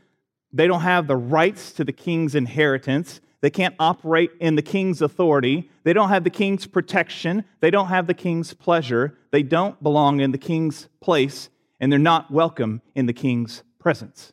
They 0.54 0.68
don't 0.68 0.82
have 0.82 1.08
the 1.08 1.16
rights 1.16 1.74
to 1.74 1.84
the 1.84 1.94
king's 1.94 2.36
inheritance. 2.36 3.22
They 3.42 3.50
can't 3.50 3.76
operate 3.80 4.32
in 4.40 4.56
the 4.56 4.62
king's 4.62 5.02
authority. 5.02 5.70
They 5.84 5.94
don't 5.94 6.10
have 6.10 6.24
the 6.24 6.30
king's 6.30 6.68
protection. 6.68 7.44
They 7.60 7.72
don't 7.72 7.88
have 7.88 8.06
the 8.08 8.14
king's 8.14 8.54
pleasure. 8.54 9.18
They 9.32 9.42
don't 9.44 9.82
belong 9.82 10.20
in 10.20 10.32
the 10.32 10.38
king's 10.38 10.88
place, 11.00 11.50
and 11.80 11.92
they're 11.92 12.00
not 12.00 12.30
welcome 12.32 12.82
in 12.94 13.08
the 13.08 13.14
king's 13.14 13.64
presence. 13.80 14.32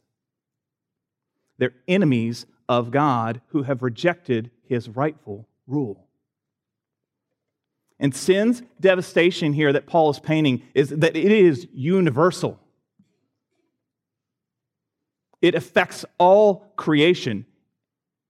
They're 1.56 1.74
enemies 1.88 2.44
of 2.68 2.90
God 2.90 3.40
who 3.48 3.62
have 3.62 3.82
rejected 3.82 4.50
his 4.62 4.88
rightful 4.90 5.48
rule. 5.66 6.06
And 7.98 8.14
sin's 8.14 8.62
devastation 8.78 9.54
here 9.54 9.72
that 9.72 9.86
Paul 9.86 10.10
is 10.10 10.20
painting 10.20 10.62
is 10.74 10.90
that 10.90 11.16
it 11.16 11.32
is 11.32 11.66
universal. 11.72 12.60
It 15.40 15.54
affects 15.54 16.04
all 16.18 16.72
creation. 16.76 17.46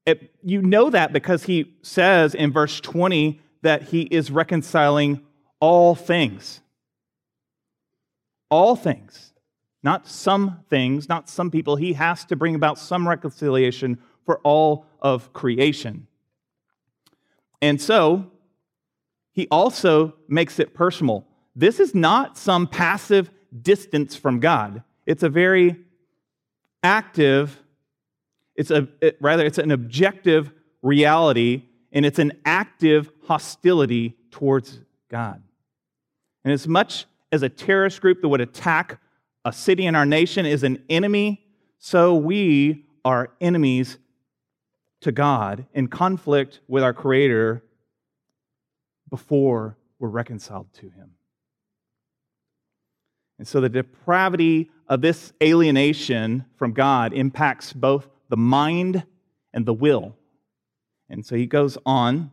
It, 0.08 0.32
you 0.42 0.62
know 0.62 0.88
that 0.88 1.12
because 1.12 1.42
he 1.42 1.76
says 1.82 2.34
in 2.34 2.50
verse 2.50 2.80
20 2.80 3.42
that 3.60 3.82
he 3.82 4.04
is 4.04 4.30
reconciling 4.30 5.20
all 5.60 5.94
things. 5.94 6.62
All 8.50 8.74
things. 8.74 9.34
Not 9.82 10.08
some 10.08 10.60
things, 10.70 11.10
not 11.10 11.28
some 11.28 11.50
people. 11.50 11.76
He 11.76 11.92
has 11.92 12.24
to 12.24 12.36
bring 12.36 12.54
about 12.54 12.78
some 12.78 13.06
reconciliation 13.06 13.98
for 14.24 14.40
all 14.44 14.86
of 15.02 15.34
creation. 15.34 16.06
And 17.60 17.78
so, 17.78 18.30
he 19.32 19.46
also 19.50 20.14
makes 20.26 20.58
it 20.58 20.72
personal. 20.72 21.26
This 21.54 21.80
is 21.80 21.94
not 21.94 22.38
some 22.38 22.66
passive 22.66 23.30
distance 23.60 24.16
from 24.16 24.40
God. 24.40 24.82
It's 25.04 25.22
a 25.22 25.28
very 25.28 25.76
active 26.82 27.62
it's 28.58 28.72
a, 28.72 28.88
it, 29.00 29.16
rather, 29.20 29.46
it's 29.46 29.58
an 29.58 29.70
objective 29.70 30.52
reality, 30.82 31.62
and 31.92 32.04
it's 32.04 32.18
an 32.18 32.32
active 32.44 33.08
hostility 33.26 34.16
towards 34.32 34.80
God. 35.08 35.40
And 36.42 36.52
as 36.52 36.66
much 36.66 37.06
as 37.30 37.44
a 37.44 37.48
terrorist 37.48 38.00
group 38.00 38.20
that 38.20 38.28
would 38.28 38.40
attack 38.40 39.00
a 39.44 39.52
city 39.52 39.86
in 39.86 39.94
our 39.94 40.04
nation 40.04 40.44
is 40.44 40.64
an 40.64 40.82
enemy, 40.90 41.46
so 41.78 42.16
we 42.16 42.84
are 43.04 43.30
enemies 43.40 43.96
to 45.02 45.12
God 45.12 45.64
in 45.72 45.86
conflict 45.86 46.58
with 46.66 46.82
our 46.82 46.92
Creator 46.92 47.62
before 49.08 49.76
we're 50.00 50.08
reconciled 50.08 50.66
to 50.74 50.90
Him. 50.90 51.12
And 53.38 53.46
so 53.46 53.60
the 53.60 53.68
depravity 53.68 54.68
of 54.88 55.00
this 55.00 55.32
alienation 55.40 56.44
from 56.56 56.72
God 56.72 57.12
impacts 57.12 57.72
both 57.72 58.08
the 58.28 58.36
mind 58.36 59.04
and 59.52 59.66
the 59.66 59.72
will. 59.72 60.16
And 61.08 61.24
so 61.24 61.36
he 61.36 61.46
goes 61.46 61.78
on. 61.86 62.30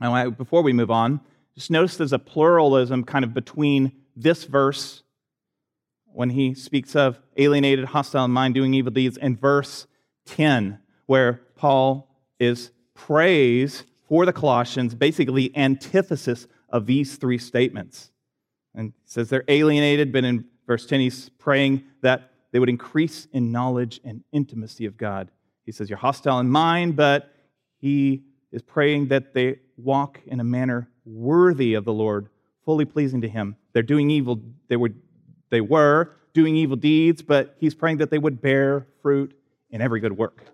And 0.00 0.36
before 0.36 0.62
we 0.62 0.72
move 0.72 0.90
on, 0.90 1.20
just 1.54 1.70
notice 1.70 1.96
there's 1.96 2.12
a 2.12 2.18
pluralism 2.18 3.04
kind 3.04 3.24
of 3.24 3.34
between 3.34 3.92
this 4.14 4.44
verse 4.44 5.02
when 6.12 6.30
he 6.30 6.54
speaks 6.54 6.96
of 6.96 7.20
alienated, 7.36 7.84
hostile 7.86 8.26
mind, 8.28 8.54
doing 8.54 8.74
evil 8.74 8.92
deeds, 8.92 9.16
and 9.18 9.40
verse 9.40 9.86
10, 10.26 10.78
where 11.06 11.40
Paul 11.54 12.08
is 12.40 12.70
praise 12.94 13.84
for 14.08 14.26
the 14.26 14.32
Colossians, 14.32 14.94
basically 14.94 15.56
antithesis 15.56 16.46
of 16.68 16.86
these 16.86 17.16
three 17.16 17.38
statements. 17.38 18.10
And 18.74 18.92
says 19.04 19.28
they're 19.28 19.44
alienated, 19.48 20.12
but 20.12 20.24
in 20.24 20.44
verse 20.66 20.86
10, 20.86 21.00
he's 21.00 21.28
praying 21.28 21.84
that 22.02 22.32
they 22.52 22.58
would 22.58 22.68
increase 22.68 23.26
in 23.32 23.52
knowledge 23.52 24.00
and 24.04 24.24
intimacy 24.32 24.86
of 24.86 24.96
God. 24.96 25.30
He 25.64 25.72
says, 25.72 25.90
You're 25.90 25.98
hostile 25.98 26.38
in 26.40 26.48
mind, 26.48 26.96
but 26.96 27.32
he 27.78 28.22
is 28.52 28.62
praying 28.62 29.08
that 29.08 29.34
they 29.34 29.60
walk 29.76 30.20
in 30.26 30.40
a 30.40 30.44
manner 30.44 30.88
worthy 31.04 31.74
of 31.74 31.84
the 31.84 31.92
Lord, 31.92 32.28
fully 32.64 32.84
pleasing 32.84 33.20
to 33.20 33.28
him. 33.28 33.56
They're 33.72 33.82
doing 33.82 34.10
evil, 34.10 34.40
they 34.68 34.76
were, 34.76 34.90
they 35.50 35.60
were 35.60 36.16
doing 36.34 36.56
evil 36.56 36.76
deeds, 36.76 37.22
but 37.22 37.56
he's 37.58 37.74
praying 37.74 37.98
that 37.98 38.10
they 38.10 38.18
would 38.18 38.40
bear 38.40 38.86
fruit 39.02 39.34
in 39.70 39.80
every 39.80 40.00
good 40.00 40.16
work. 40.16 40.44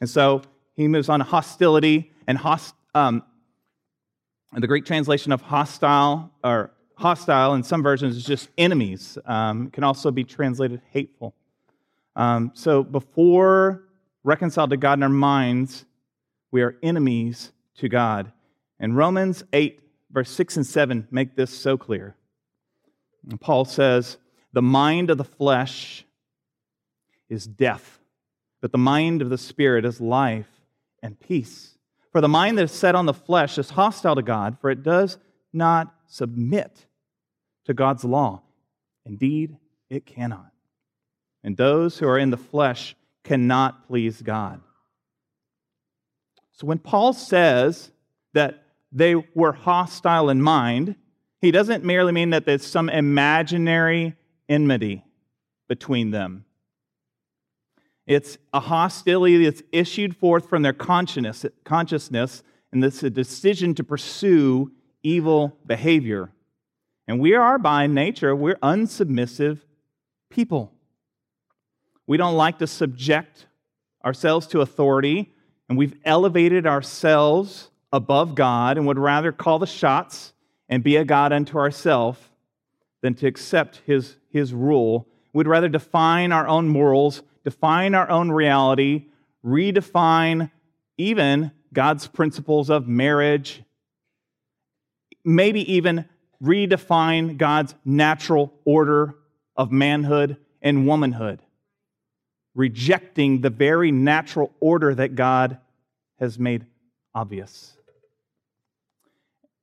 And 0.00 0.08
so 0.08 0.42
he 0.76 0.86
moves 0.86 1.08
on 1.08 1.18
to 1.18 1.24
hostility 1.24 2.12
and 2.26 2.38
host, 2.38 2.74
um, 2.94 3.22
the 4.52 4.66
Greek 4.66 4.84
translation 4.86 5.32
of 5.32 5.42
hostile 5.42 6.30
or 6.42 6.70
hostile 6.98 7.54
in 7.54 7.62
some 7.62 7.82
versions 7.82 8.16
is 8.16 8.24
just 8.24 8.48
enemies. 8.58 9.16
Um, 9.24 9.70
can 9.70 9.84
also 9.84 10.10
be 10.10 10.24
translated 10.24 10.82
hateful. 10.90 11.34
Um, 12.16 12.50
so 12.54 12.82
before 12.82 13.84
reconciled 14.24 14.70
to 14.70 14.76
God 14.76 14.98
in 14.98 15.04
our 15.04 15.08
minds, 15.08 15.84
we 16.50 16.62
are 16.62 16.76
enemies 16.82 17.52
to 17.76 17.88
God. 17.88 18.32
And 18.80 18.96
Romans 18.96 19.44
8, 19.52 19.80
verse 20.10 20.30
6 20.30 20.56
and 20.56 20.66
7 20.66 21.08
make 21.10 21.36
this 21.36 21.56
so 21.56 21.78
clear. 21.78 22.16
And 23.28 23.40
Paul 23.40 23.64
says, 23.64 24.18
The 24.52 24.62
mind 24.62 25.10
of 25.10 25.18
the 25.18 25.24
flesh 25.24 26.04
is 27.28 27.46
death, 27.46 28.00
but 28.60 28.72
the 28.72 28.78
mind 28.78 29.22
of 29.22 29.30
the 29.30 29.38
Spirit 29.38 29.84
is 29.84 30.00
life 30.00 30.48
and 31.00 31.18
peace. 31.20 31.76
For 32.10 32.20
the 32.20 32.28
mind 32.28 32.58
that 32.58 32.64
is 32.64 32.72
set 32.72 32.96
on 32.96 33.06
the 33.06 33.14
flesh 33.14 33.56
is 33.58 33.70
hostile 33.70 34.16
to 34.16 34.22
God, 34.22 34.58
for 34.60 34.70
it 34.70 34.82
does 34.82 35.18
not 35.52 35.94
submit 36.08 36.86
to 37.68 37.74
God's 37.74 38.02
law. 38.02 38.42
Indeed, 39.04 39.56
it 39.88 40.06
cannot. 40.06 40.50
And 41.44 41.56
those 41.56 41.98
who 41.98 42.08
are 42.08 42.18
in 42.18 42.30
the 42.30 42.36
flesh 42.36 42.96
cannot 43.24 43.86
please 43.86 44.20
God. 44.20 44.60
So 46.52 46.66
when 46.66 46.78
Paul 46.78 47.12
says 47.12 47.92
that 48.32 48.64
they 48.90 49.14
were 49.14 49.52
hostile 49.52 50.30
in 50.30 50.42
mind, 50.42 50.96
he 51.40 51.50
doesn't 51.50 51.84
merely 51.84 52.10
mean 52.10 52.30
that 52.30 52.46
there's 52.46 52.66
some 52.66 52.88
imaginary 52.88 54.16
enmity 54.48 55.04
between 55.68 56.10
them. 56.10 56.46
It's 58.06 58.38
a 58.54 58.60
hostility 58.60 59.44
that's 59.44 59.62
issued 59.72 60.16
forth 60.16 60.48
from 60.48 60.62
their 60.62 60.72
consciousness, 60.72 62.42
and 62.72 62.82
it's 62.82 63.02
a 63.02 63.10
decision 63.10 63.74
to 63.74 63.84
pursue 63.84 64.72
evil 65.02 65.58
behavior. 65.66 66.32
And 67.08 67.18
we 67.18 67.34
are 67.34 67.58
by 67.58 67.86
nature, 67.86 68.36
we're 68.36 68.56
unsubmissive 68.56 69.60
people. 70.28 70.72
We 72.06 72.18
don't 72.18 72.36
like 72.36 72.58
to 72.58 72.66
subject 72.66 73.46
ourselves 74.04 74.46
to 74.48 74.60
authority. 74.60 75.32
and 75.68 75.76
we've 75.76 75.96
elevated 76.04 76.66
ourselves 76.66 77.70
above 77.92 78.34
God 78.34 78.78
and 78.78 78.86
would 78.86 78.98
rather 78.98 79.32
call 79.32 79.58
the 79.58 79.66
shots 79.66 80.32
and 80.66 80.82
be 80.82 80.96
a 80.96 81.04
God 81.04 81.30
unto 81.30 81.58
ourselves 81.58 82.18
than 83.02 83.14
to 83.16 83.26
accept 83.26 83.82
his, 83.84 84.16
his 84.30 84.54
rule. 84.54 85.06
We'd 85.34 85.46
rather 85.46 85.68
define 85.68 86.32
our 86.32 86.48
own 86.48 86.68
morals, 86.68 87.22
define 87.44 87.94
our 87.94 88.08
own 88.08 88.30
reality, 88.30 89.06
redefine 89.44 90.50
even 90.96 91.52
God's 91.72 92.06
principles 92.06 92.70
of 92.70 92.88
marriage, 92.88 93.62
maybe 95.24 95.70
even 95.70 96.06
redefine 96.42 97.36
God's 97.36 97.74
natural 97.84 98.52
order 98.64 99.14
of 99.56 99.72
manhood 99.72 100.36
and 100.62 100.86
womanhood, 100.86 101.40
rejecting 102.54 103.40
the 103.40 103.50
very 103.50 103.90
natural 103.90 104.52
order 104.60 104.94
that 104.94 105.14
God 105.14 105.58
has 106.18 106.38
made 106.38 106.66
obvious. 107.14 107.76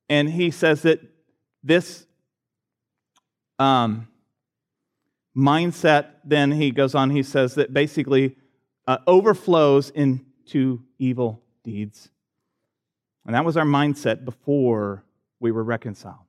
And 0.08 0.28
he 0.28 0.50
says 0.50 0.82
that 0.82 1.00
this 1.62 2.06
um, 3.58 4.08
mindset, 5.36 6.06
then 6.24 6.52
he 6.52 6.70
goes 6.70 6.94
on, 6.94 7.10
he 7.10 7.22
says 7.22 7.54
that 7.56 7.72
basically 7.72 8.36
uh, 8.86 8.98
overflows 9.06 9.90
into 9.90 10.82
evil 10.98 11.42
deeds. 11.64 12.08
And 13.24 13.34
that 13.34 13.44
was 13.44 13.56
our 13.56 13.64
mindset 13.64 14.24
before 14.24 15.04
we 15.40 15.50
were 15.50 15.64
reconciled, 15.64 16.26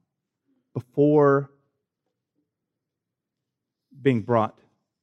before 0.77 1.50
being 4.00 4.22
brought 4.22 4.55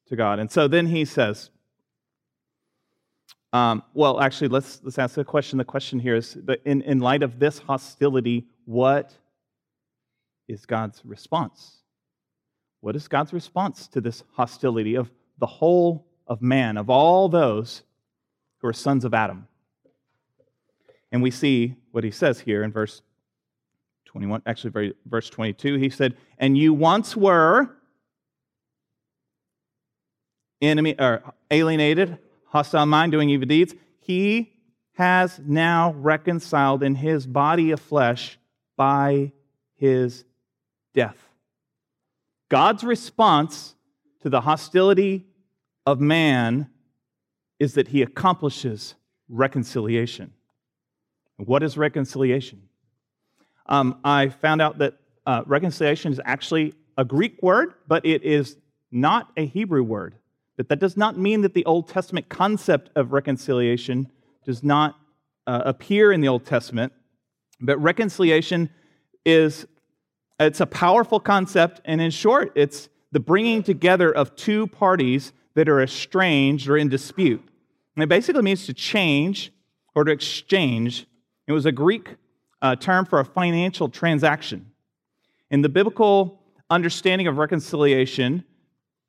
to 0.07 0.15
God. 0.15 0.39
And 0.39 0.49
so 0.49 0.69
then 0.69 0.87
he 0.87 1.05
says, 1.05 1.51
um, 3.53 3.83
well, 3.93 4.21
actually, 4.21 4.49
let's, 4.49 4.81
let's 4.85 5.01
ask 5.01 5.17
a 5.17 5.25
question. 5.25 5.59
The 5.59 5.65
question 5.65 5.99
here 5.99 6.15
is 6.15 6.39
in, 6.65 6.83
in 6.83 7.01
light 7.01 7.25
of 7.25 7.41
this 7.41 7.59
hostility, 7.59 8.47
what 8.67 9.13
is 10.47 10.65
God's 10.65 11.05
response? 11.05 11.79
What 12.81 12.95
is 12.95 13.09
God's 13.09 13.33
response 13.33 13.89
to 13.89 14.01
this 14.01 14.23
hostility 14.35 14.95
of 14.95 15.11
the 15.39 15.47
whole 15.47 16.07
of 16.29 16.41
man, 16.41 16.77
of 16.77 16.89
all 16.89 17.29
those 17.29 17.83
who 18.59 18.69
are 18.69 18.73
sons 18.73 19.05
of 19.05 19.13
Adam? 19.13 19.49
And 21.11 21.21
we 21.21 21.33
see 21.33 21.75
what 21.91 22.05
he 22.05 22.13
says 22.13 22.39
here 22.39 22.63
in 22.63 22.71
verse 22.71 23.03
21, 24.15 24.43
actually, 24.47 24.95
verse 25.07 25.29
22. 25.29 25.75
He 25.75 25.91
said, 25.91 26.17
And 26.39 26.57
you 26.57 26.73
once 26.73 27.17
were 27.17 27.69
enemy 30.63 30.95
or 31.01 31.35
alienated, 31.51 32.19
hostile 32.47 32.87
mind, 32.87 33.11
doing 33.11 33.29
evil 33.29 33.49
deeds. 33.49 33.75
He 33.99 34.53
has 34.93 35.41
now 35.45 35.95
reconciled 35.95 36.85
in 36.85 36.95
his 36.95 37.27
body 37.27 37.73
of 37.73 37.81
flesh 37.81 38.39
by 38.77 39.33
his 39.75 40.25
death. 40.95 41.17
God's 42.49 42.85
response 42.85 43.75
to 44.23 44.31
the 44.31 44.43
hostility 44.43 45.27
of 45.87 46.01
man 46.01 46.71
is 47.59 47.75
that 47.75 47.89
he 47.89 48.01
accomplishes 48.01 48.95
reconciliation. 49.29 50.33
What 51.37 51.65
is 51.65 51.77
reconciliation? 51.77 52.69
Um, 53.67 53.99
I 54.05 54.29
found 54.29 54.61
out 54.61 54.79
that 54.79 54.95
uh, 55.27 55.43
reconciliation 55.47 56.13
is 56.13 56.21
actually 56.25 56.75
a 56.97 57.05
Greek 57.05 57.43
word, 57.43 57.75
but 57.89 58.05
it 58.05 58.23
is 58.23 58.57
not 58.91 59.31
a 59.37 59.47
Hebrew 59.47 59.83
word. 59.83 60.15
But 60.57 60.69
that 60.69 60.79
does 60.79 60.97
not 60.97 61.19
mean 61.19 61.41
that 61.43 61.55
the 61.55 61.65
Old 61.65 61.89
Testament 61.89 62.29
concept 62.29 62.91
of 62.95 63.13
reconciliation 63.13 64.11
does 64.45 64.63
not 64.63 64.97
uh, 65.47 65.63
appear 65.65 66.13
in 66.13 66.21
the 66.21 66.29
Old 66.29 66.45
Testament. 66.45 66.93
But 67.61 67.79
reconciliation 67.79 68.71
is 69.25 69.67
it's 70.39 70.61
a 70.61 70.67
powerful 70.67 71.21
concept, 71.21 71.81
and 71.85 72.01
in 72.01 72.11
short, 72.11 72.53
it's 72.55 72.89
the 73.13 73.21
bringing 73.21 73.63
together 73.63 74.13
of 74.13 74.37
two 74.37 74.67
parties 74.67 75.33
that 75.55 75.69
are 75.69 75.81
estranged 75.81 76.69
or 76.69 76.77
in 76.77 76.89
dispute. 76.89 77.43
And 77.95 78.03
it 78.03 78.09
basically 78.09 78.43
means 78.43 78.67
to 78.67 78.75
change 78.75 79.53
or 79.95 80.05
to 80.05 80.13
exchange 80.13 81.07
it 81.47 81.53
was 81.53 81.67
a 81.67 81.73
Greek 81.73 82.17
uh, 82.65 82.75
term 82.75 83.05
for 83.05 83.21
a 83.21 83.25
financial 83.27 83.91
transaction. 83.91 84.65
And 85.51 85.63
the 85.63 85.69
biblical 85.69 86.41
understanding 86.71 87.27
of 87.27 87.37
reconciliation 87.37 88.43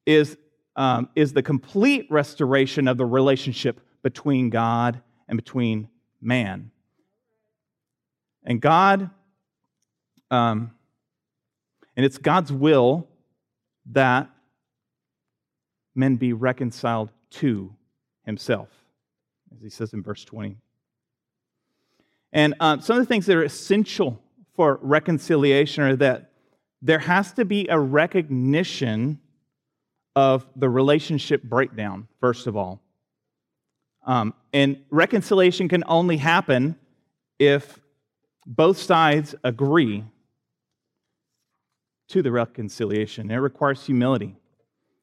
is, 0.05 0.37
um, 0.75 1.07
is 1.15 1.31
the 1.31 1.41
complete 1.41 2.05
restoration 2.09 2.89
of 2.89 2.97
the 2.97 3.05
relationship 3.05 3.79
between 4.03 4.49
God 4.49 5.01
and 5.29 5.37
between 5.37 5.87
man. 6.19 6.69
And 8.43 8.59
God, 8.59 9.09
um, 10.29 10.71
and 11.95 12.05
it's 12.05 12.17
God's 12.17 12.51
will 12.51 13.07
that 13.93 14.29
men 15.95 16.17
be 16.17 16.33
reconciled 16.33 17.09
to 17.29 17.73
himself, 18.25 18.67
as 19.55 19.61
he 19.61 19.69
says 19.69 19.93
in 19.93 20.03
verse 20.03 20.25
20. 20.25 20.57
And 22.35 22.53
um, 22.59 22.81
some 22.81 22.97
of 22.97 23.01
the 23.01 23.07
things 23.07 23.25
that 23.27 23.37
are 23.37 23.43
essential 23.43 24.21
for 24.55 24.77
reconciliation 24.81 25.83
are 25.85 25.95
that 25.95 26.31
there 26.81 26.99
has 26.99 27.31
to 27.33 27.45
be 27.45 27.65
a 27.69 27.79
recognition 27.79 29.21
of 30.17 30.45
the 30.53 30.69
relationship 30.69 31.43
breakdown, 31.43 32.09
first 32.19 32.45
of 32.45 32.57
all. 32.57 32.81
Um, 34.05 34.33
and 34.51 34.83
reconciliation 34.89 35.69
can 35.69 35.85
only 35.87 36.17
happen 36.17 36.75
if 37.39 37.79
both 38.45 38.79
sides 38.79 39.33
agree 39.45 40.03
to 42.09 42.21
the 42.21 42.33
reconciliation. 42.33 43.31
It 43.31 43.37
requires 43.37 43.85
humility. 43.85 44.35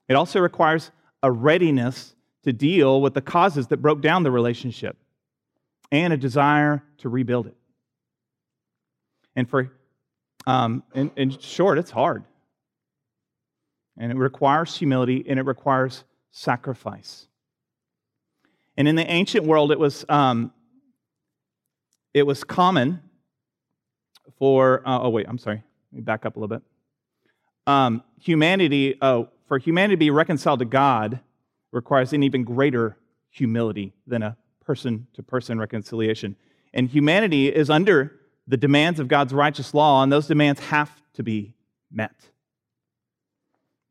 It 0.07 0.15
also 0.15 0.39
requires 0.39 0.91
a 1.23 1.33
readiness 1.33 2.15
to 2.45 2.53
deal 2.53 3.01
with 3.01 3.15
the 3.15 3.23
causes 3.23 3.69
that 3.69 3.79
broke 3.79 4.03
down 4.03 4.23
the 4.23 4.31
relationship 4.31 4.99
and 5.93 6.13
a 6.13 6.17
desire 6.17 6.83
to 6.99 7.09
rebuild 7.09 7.47
it. 7.47 7.57
And 9.37 9.49
for, 9.49 9.71
um, 10.47 10.83
in, 10.95 11.13
in 11.17 11.31
short, 11.39 11.79
it's 11.79 11.91
hard. 11.91 12.25
And 13.99 14.11
it 14.11 14.17
requires 14.17 14.77
humility 14.77 15.25
and 15.29 15.39
it 15.39 15.45
requires 15.45 16.03
sacrifice. 16.31 17.27
And 18.77 18.89
in 18.89 18.97
the 18.97 19.09
ancient 19.09 19.45
world, 19.45 19.71
it 19.71 19.79
was, 19.79 20.05
um, 20.09 20.51
it 22.15 22.27
was 22.27 22.43
common 22.43 23.03
for, 24.39 24.83
uh, 24.87 25.01
oh, 25.03 25.11
wait, 25.11 25.27
I'm 25.29 25.39
sorry. 25.39 25.63
Let 25.93 25.97
me 25.97 26.01
back 26.01 26.25
up 26.25 26.37
a 26.37 26.41
little 26.41 26.57
bit. 26.57 26.63
Um, 27.67 28.03
humanity, 28.19 28.97
oh, 29.03 29.29
for 29.47 29.59
humanity 29.59 29.97
to 29.97 29.99
be 29.99 30.11
reconciled 30.11 30.61
to 30.61 30.65
God 30.65 31.21
requires 31.71 32.15
an 32.15 32.23
even 32.23 32.45
greater 32.45 32.97
humility 33.29 33.93
than 34.07 34.23
a 34.23 34.37
person 34.65 35.07
to 35.15 35.23
person 35.23 35.59
reconciliation. 35.59 36.37
And 36.73 36.89
humanity 36.89 37.49
is 37.49 37.71
under 37.71 38.19
the 38.47 38.57
demands 38.57 38.99
of 38.99 39.09
God's 39.09 39.33
righteous 39.33 39.75
law, 39.75 40.03
and 40.03 40.11
those 40.11 40.27
demands 40.27 40.61
have 40.61 40.91
to 41.15 41.23
be 41.23 41.55
met. 41.91 42.15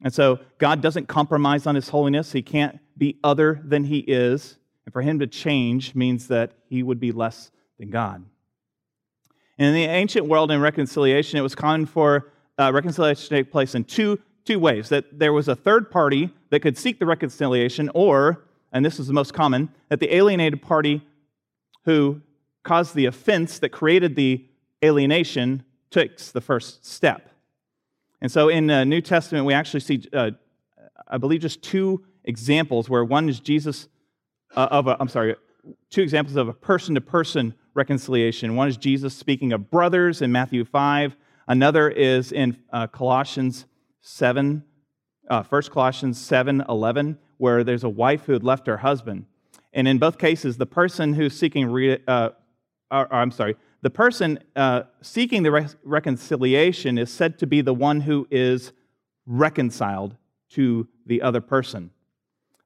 And 0.04 0.14
so 0.14 0.40
God 0.58 0.82
doesn't 0.82 1.08
compromise 1.08 1.68
on 1.68 1.76
his 1.76 1.90
holiness. 1.90 2.32
He 2.32 2.42
can't 2.42 2.80
be 2.98 3.20
other 3.24 3.62
than 3.64 3.84
he 3.84 4.00
is. 4.00 4.58
And 4.86 4.94
for 4.94 5.02
him 5.02 5.20
to 5.20 5.28
change 5.28 5.94
means 5.94 6.28
that 6.28 6.54
he 6.68 6.82
would 6.82 7.00
be 7.00 7.12
less 7.12 7.52
than 7.78 7.92
God. 7.92 8.26
And 9.58 9.68
in 9.68 9.74
the 9.76 9.86
ancient 9.86 10.26
world 10.26 10.50
in 10.50 10.60
reconciliation, 10.60 11.38
it 11.38 11.44
was 11.44 11.54
common 11.54 11.86
for 11.86 12.32
uh, 12.58 12.72
reconciliation 12.74 13.24
to 13.24 13.30
take 13.30 13.52
place 13.52 13.76
in 13.76 13.84
two, 13.84 14.20
two 14.44 14.58
ways 14.60 14.90
that 14.90 15.20
there 15.20 15.34
was 15.34 15.48
a 15.48 15.56
third 15.56 15.92
party 15.92 16.32
that 16.50 16.62
could 16.62 16.78
seek 16.78 16.98
the 16.98 17.06
reconciliation, 17.06 17.90
or 17.94 18.44
and 18.72 18.86
this 18.86 19.00
is 19.00 19.08
the 19.08 19.14
most 19.14 19.34
common, 19.34 19.70
that 19.90 20.00
the 20.00 20.16
alienated 20.16 20.62
party 20.62 21.02
who 21.86 22.22
caused 22.64 22.96
the 22.96 23.06
offense 23.06 23.60
that 23.60 23.70
created 23.70 24.16
the 24.16 24.46
alienation 24.84 25.64
takes 25.90 26.32
the 26.32 26.42
first 26.42 26.86
step. 26.86 27.30
And 28.22 28.32
so 28.32 28.50
in 28.50 28.68
the 28.68 28.86
New 28.86 29.02
Testament, 29.02 29.46
we 29.46 29.54
actually 29.54 29.80
see, 29.80 30.04
uh, 30.14 30.32
I 31.08 31.18
believe, 31.18 31.42
just 31.42 31.62
two 31.62 32.06
examples 32.24 32.90
where 32.90 33.04
one 33.04 33.28
is 33.30 33.40
Jesus 33.40 33.88
uh, 34.56 34.68
of 34.72 34.88
a, 34.88 34.98
I'm 35.00 35.10
sorry, 35.10 35.36
two 35.90 36.02
examples 36.02 36.36
of 36.36 36.48
a 36.48 36.54
person 36.54 36.96
to 36.96 37.02
person 37.02 37.56
reconciliation. 37.74 38.56
One 38.56 38.68
is 38.68 38.78
Jesus 38.78 39.16
speaking 39.16 39.54
of 39.54 39.72
brothers 39.72 40.22
in 40.22 40.32
Matthew 40.32 40.66
5, 40.66 41.16
another 41.48 41.90
is 41.90 42.32
in 42.32 42.58
uh, 42.72 42.88
Colossians 42.88 43.66
7, 44.02 44.64
uh, 45.30 45.44
1 45.44 45.62
Colossians 45.64 46.20
7 46.20 46.64
11, 46.68 47.18
where 47.42 47.64
there's 47.64 47.84
a 47.84 47.90
wife 47.90 48.26
who 48.26 48.34
had 48.34 48.44
left 48.44 48.68
her 48.68 48.78
husband. 48.78 49.26
And 49.74 49.88
in 49.88 49.98
both 49.98 50.20
cases, 50.20 50.58
the 50.58 50.68
person 50.68 51.16
who's 51.16 51.36
seeking, 51.36 51.66
re- 51.66 51.98
uh, 52.08 52.30
or, 52.92 53.12
or, 53.12 53.14
I'm 53.16 53.32
sorry, 53.32 53.58
the 53.82 53.90
person 53.90 54.38
uh, 54.56 54.84
seeking 55.02 55.42
the 55.42 55.52
re- 55.52 55.68
reconciliation 55.84 57.00
is 57.00 57.10
said 57.10 57.40
to 57.40 57.48
be 57.48 57.62
the 57.62 57.74
one 57.74 58.02
who 58.02 58.28
is 58.30 58.74
reconciled 59.26 60.16
to 60.50 60.88
the 61.08 61.24
other 61.24 61.42
person. 61.42 61.90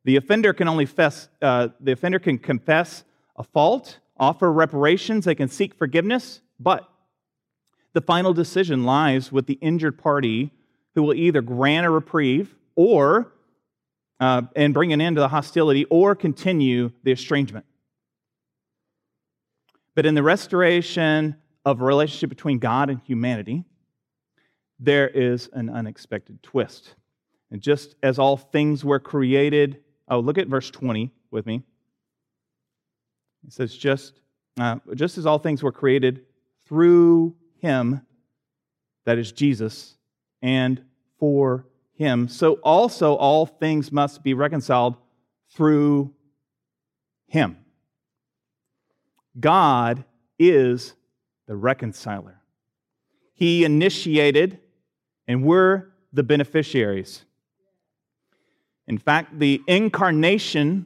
The 0.04 0.18
offender 0.18 0.52
can 0.52 0.68
only 0.68 0.86
fess, 0.86 1.30
uh, 1.42 1.70
the 1.80 1.94
offender 1.94 2.20
can 2.20 2.38
confess 2.38 3.06
a 3.38 3.44
fault, 3.44 4.00
offer 4.18 4.52
reparations, 4.52 5.24
they 5.24 5.36
can 5.36 5.48
seek 5.48 5.74
forgiveness, 5.74 6.42
but 6.60 6.90
the 7.94 8.02
final 8.02 8.34
decision 8.34 8.84
lies 8.84 9.32
with 9.32 9.46
the 9.46 9.58
injured 9.62 9.98
party 9.98 10.52
who 10.96 11.04
will 11.04 11.14
either 11.14 11.42
grant 11.42 11.86
a 11.86 11.90
reprieve 11.90 12.56
or 12.76 13.32
uh, 14.20 14.44
and 14.56 14.74
bring 14.74 14.94
an 14.94 15.02
end 15.02 15.18
to 15.18 15.22
the 15.22 15.28
hostility 15.28 15.86
or 15.86 16.16
continue 16.16 16.92
the 17.04 17.12
estrangement. 17.12 17.66
But 19.96 20.06
in 20.06 20.16
the 20.16 20.24
restoration 20.24 21.36
of 21.64 21.82
a 21.82 21.86
relationship 21.86 22.30
between 22.30 22.60
God 22.60 22.90
and 22.90 23.02
humanity, 23.02 23.64
there 24.80 25.08
is 25.08 25.50
an 25.54 25.70
unexpected 25.70 26.44
twist. 26.44 26.96
And 27.52 27.62
just 27.62 27.96
as 28.04 28.20
all 28.20 28.38
things 28.38 28.84
were 28.84 29.00
created, 29.00 29.82
oh, 30.10 30.20
look 30.20 30.38
at 30.38 30.48
verse 30.48 30.70
20 30.70 31.12
with 31.32 31.46
me. 31.46 31.64
It 33.48 33.54
says, 33.54 33.76
just, 33.76 34.20
uh, 34.60 34.78
just 34.96 35.18
as 35.18 35.26
all 35.26 35.40
things 35.40 35.64
were 35.64 35.72
created 35.72 36.26
through 36.68 37.36
him, 37.60 38.02
that 39.06 39.18
is 39.18 39.32
Jesus, 39.32 39.96
and 40.42 40.84
for 41.20 41.66
him, 41.96 42.28
so 42.28 42.54
also 42.56 43.16
all 43.16 43.46
things 43.46 43.92
must 43.92 44.24
be 44.24 44.34
reconciled 44.34 44.96
through 45.50 46.14
him. 47.28 47.58
God 49.40 50.04
is 50.38 50.94
the 51.48 51.56
reconciler. 51.56 52.42
He 53.34 53.66
initiated, 53.66 54.60
and 55.28 55.44
we're 55.44 55.90
the 56.14 56.24
beneficiaries. 56.24 57.26
In 58.88 58.98
fact, 58.98 59.40
the 59.40 59.62
incarnation 59.68 60.86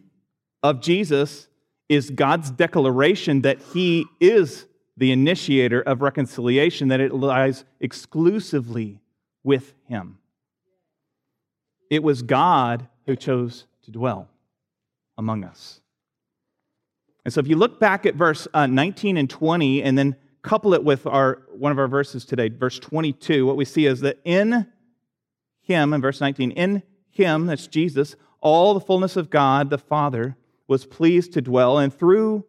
of 0.63 0.81
Jesus 0.81 1.47
is 1.87 2.09
God's 2.09 2.51
declaration 2.51 3.41
that 3.41 3.59
He 3.73 4.05
is 4.19 4.65
the 4.97 5.11
initiator 5.11 5.81
of 5.81 6.01
reconciliation, 6.01 6.89
that 6.89 6.99
it 6.99 7.13
lies 7.13 7.65
exclusively 7.79 9.01
with 9.43 9.73
Him. 9.85 10.19
It 11.89 12.03
was 12.03 12.21
God 12.21 12.87
who 13.05 13.15
chose 13.15 13.65
to 13.83 13.91
dwell 13.91 14.29
among 15.17 15.43
us. 15.43 15.81
And 17.25 17.33
so 17.33 17.39
if 17.39 17.47
you 17.47 17.55
look 17.55 17.79
back 17.79 18.05
at 18.05 18.15
verse 18.15 18.47
uh, 18.53 18.67
19 18.67 19.17
and 19.17 19.29
20 19.29 19.83
and 19.83 19.97
then 19.97 20.15
couple 20.41 20.73
it 20.73 20.83
with 20.83 21.05
our 21.05 21.41
one 21.51 21.71
of 21.71 21.79
our 21.79 21.87
verses 21.87 22.25
today, 22.25 22.49
verse 22.49 22.79
22, 22.79 23.45
what 23.45 23.57
we 23.57 23.65
see 23.65 23.85
is 23.85 23.99
that 24.01 24.19
in 24.23 24.65
him 25.61 25.93
in 25.93 26.01
verse 26.01 26.21
19, 26.21 26.51
in 26.51 26.81
him, 27.09 27.45
that's 27.45 27.67
Jesus, 27.67 28.15
all 28.41 28.73
the 28.73 28.79
fullness 28.79 29.17
of 29.17 29.29
God 29.29 29.69
the 29.69 29.77
Father 29.77 30.37
was 30.67 30.85
pleased 30.85 31.33
to 31.33 31.41
dwell 31.41 31.77
and 31.77 31.93
through 31.93 32.45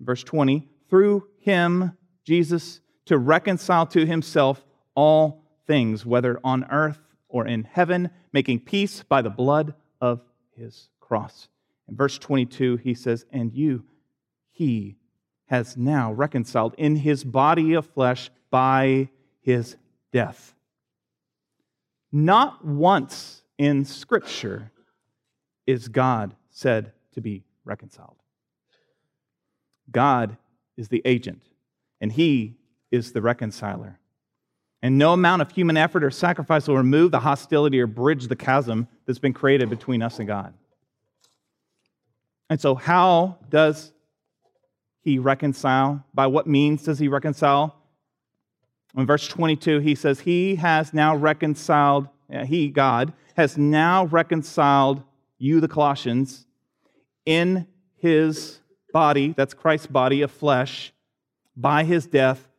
verse 0.00 0.24
20, 0.24 0.68
through 0.88 1.26
him 1.38 1.96
Jesus 2.24 2.80
to 3.06 3.18
reconcile 3.18 3.86
to 3.86 4.06
himself 4.06 4.64
all 4.94 5.44
things 5.66 6.06
whether 6.06 6.40
on 6.42 6.64
earth 6.70 6.98
or 7.34 7.48
in 7.48 7.64
heaven, 7.64 8.08
making 8.32 8.60
peace 8.60 9.02
by 9.02 9.20
the 9.20 9.28
blood 9.28 9.74
of 10.00 10.20
his 10.56 10.88
cross. 11.00 11.48
In 11.88 11.96
verse 11.96 12.16
22, 12.16 12.76
he 12.76 12.94
says, 12.94 13.26
And 13.32 13.52
you, 13.52 13.82
he 14.52 14.98
has 15.46 15.76
now 15.76 16.12
reconciled 16.12 16.76
in 16.78 16.94
his 16.94 17.24
body 17.24 17.74
of 17.74 17.86
flesh 17.86 18.30
by 18.50 19.08
his 19.40 19.76
death. 20.12 20.54
Not 22.12 22.64
once 22.64 23.42
in 23.58 23.84
Scripture 23.84 24.70
is 25.66 25.88
God 25.88 26.36
said 26.50 26.92
to 27.14 27.20
be 27.20 27.42
reconciled. 27.64 28.22
God 29.90 30.36
is 30.76 30.86
the 30.86 31.02
agent, 31.04 31.42
and 32.00 32.12
he 32.12 32.58
is 32.92 33.10
the 33.10 33.22
reconciler. 33.22 33.98
And 34.84 34.98
no 34.98 35.14
amount 35.14 35.40
of 35.40 35.50
human 35.50 35.78
effort 35.78 36.04
or 36.04 36.10
sacrifice 36.10 36.68
will 36.68 36.76
remove 36.76 37.10
the 37.10 37.20
hostility 37.20 37.80
or 37.80 37.86
bridge 37.86 38.28
the 38.28 38.36
chasm 38.36 38.86
that's 39.06 39.18
been 39.18 39.32
created 39.32 39.70
between 39.70 40.02
us 40.02 40.18
and 40.18 40.28
God. 40.28 40.52
And 42.50 42.60
so, 42.60 42.74
how 42.74 43.38
does 43.48 43.92
he 45.00 45.18
reconcile? 45.18 46.04
By 46.12 46.26
what 46.26 46.46
means 46.46 46.82
does 46.82 46.98
he 46.98 47.08
reconcile? 47.08 47.74
In 48.94 49.06
verse 49.06 49.26
22, 49.26 49.78
he 49.78 49.94
says, 49.94 50.20
He 50.20 50.56
has 50.56 50.92
now 50.92 51.16
reconciled, 51.16 52.08
he, 52.44 52.68
God, 52.68 53.14
has 53.38 53.56
now 53.56 54.04
reconciled 54.04 55.02
you, 55.38 55.62
the 55.62 55.68
Colossians, 55.68 56.46
in 57.24 57.66
his 57.96 58.60
body, 58.92 59.32
that's 59.34 59.54
Christ's 59.54 59.86
body 59.86 60.20
of 60.20 60.30
flesh, 60.30 60.92
by 61.56 61.84
his 61.84 62.06
death 62.06 62.50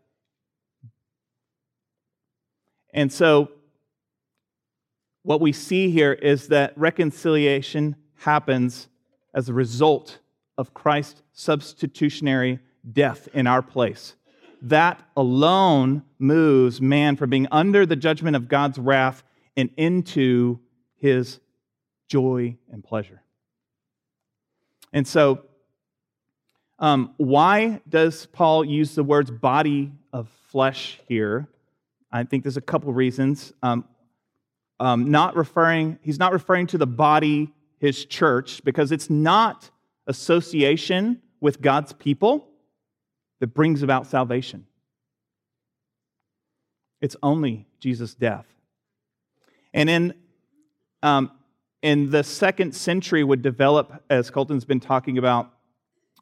and 2.95 3.12
so, 3.12 3.51
what 5.23 5.41
we 5.41 5.51
see 5.51 5.91
here 5.91 6.13
is 6.13 6.47
that 6.47 6.77
reconciliation 6.77 7.97
happens 8.19 8.88
as 9.34 9.49
a 9.49 9.53
result 9.53 10.19
of 10.58 10.73
Christ's 10.73 11.21
substitutionary 11.34 12.60
death 12.89 13.27
in 13.34 13.47
our 13.47 13.62
place. 13.62 14.15
That 14.62 15.03
alone 15.17 16.03
moves 16.19 16.79
man 16.79 17.17
from 17.17 17.29
being 17.29 17.47
under 17.51 17.86
the 17.86 17.97
judgment 17.97 18.38
of 18.38 18.47
God's 18.47 18.77
wrath 18.77 19.23
and 19.58 19.69
into 19.75 20.60
his 20.95 21.41
joy 22.08 22.55
and 22.71 22.81
pleasure. 22.81 23.21
And 24.93 25.05
so, 25.05 25.41
um, 26.79 27.13
why 27.17 27.81
does 27.89 28.25
Paul 28.27 28.63
use 28.63 28.95
the 28.95 29.03
words 29.03 29.31
body 29.31 29.91
of 30.13 30.29
flesh 30.47 31.01
here? 31.10 31.49
I 32.11 32.23
think 32.23 32.43
there's 32.43 32.57
a 32.57 32.61
couple 32.61 32.93
reasons. 32.93 33.53
Um, 33.61 33.85
um, 34.79 35.11
not 35.11 35.35
referring, 35.35 35.99
he's 36.01 36.19
not 36.19 36.33
referring 36.33 36.67
to 36.67 36.77
the 36.77 36.87
body, 36.87 37.53
his 37.79 38.05
church, 38.05 38.63
because 38.63 38.91
it's 38.91 39.09
not 39.09 39.69
association 40.07 41.21
with 41.39 41.61
God's 41.61 41.93
people 41.93 42.47
that 43.39 43.47
brings 43.47 43.83
about 43.83 44.07
salvation. 44.07 44.65
It's 47.01 47.15
only 47.21 47.67
Jesus' 47.79 48.15
death. 48.15 48.47
And 49.73 49.89
in, 49.89 50.13
um, 51.03 51.31
in 51.81 52.09
the 52.09 52.23
second 52.23 52.73
century 52.73 53.23
would 53.23 53.41
develop, 53.41 54.03
as 54.09 54.29
Colton's 54.29 54.65
been 54.65 54.79
talking 54.79 55.17
about, 55.17 55.51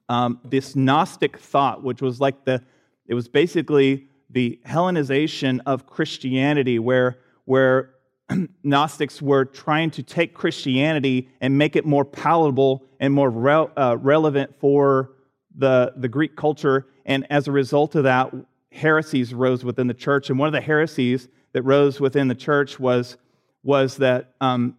um, 0.09 0.39
this 0.43 0.75
Gnostic 0.75 1.37
thought, 1.37 1.83
which 1.83 2.01
was 2.01 2.19
like 2.19 2.43
the, 2.45 2.61
it 3.07 3.13
was 3.13 3.27
basically 3.27 4.07
the 4.33 4.59
Hellenization 4.65 5.61
of 5.65 5.85
Christianity, 5.85 6.79
where, 6.79 7.19
where 7.45 7.93
Gnostics 8.63 9.21
were 9.21 9.45
trying 9.45 9.91
to 9.91 10.03
take 10.03 10.33
Christianity 10.33 11.29
and 11.39 11.57
make 11.57 11.75
it 11.75 11.85
more 11.85 12.03
palatable 12.03 12.83
and 12.99 13.13
more 13.13 13.29
re- 13.29 13.67
uh, 13.77 13.97
relevant 13.99 14.59
for 14.59 15.11
the, 15.55 15.93
the 15.95 16.07
Greek 16.07 16.35
culture. 16.35 16.87
And 17.05 17.27
as 17.29 17.47
a 17.47 17.51
result 17.51 17.95
of 17.95 18.03
that, 18.03 18.33
heresies 18.71 19.33
rose 19.33 19.63
within 19.63 19.87
the 19.87 19.93
church. 19.93 20.29
And 20.29 20.39
one 20.39 20.47
of 20.47 20.53
the 20.53 20.61
heresies 20.61 21.27
that 21.51 21.61
rose 21.61 21.99
within 21.99 22.27
the 22.27 22.35
church 22.35 22.79
was, 22.79 23.17
was 23.61 23.97
that, 23.97 24.33
um, 24.41 24.75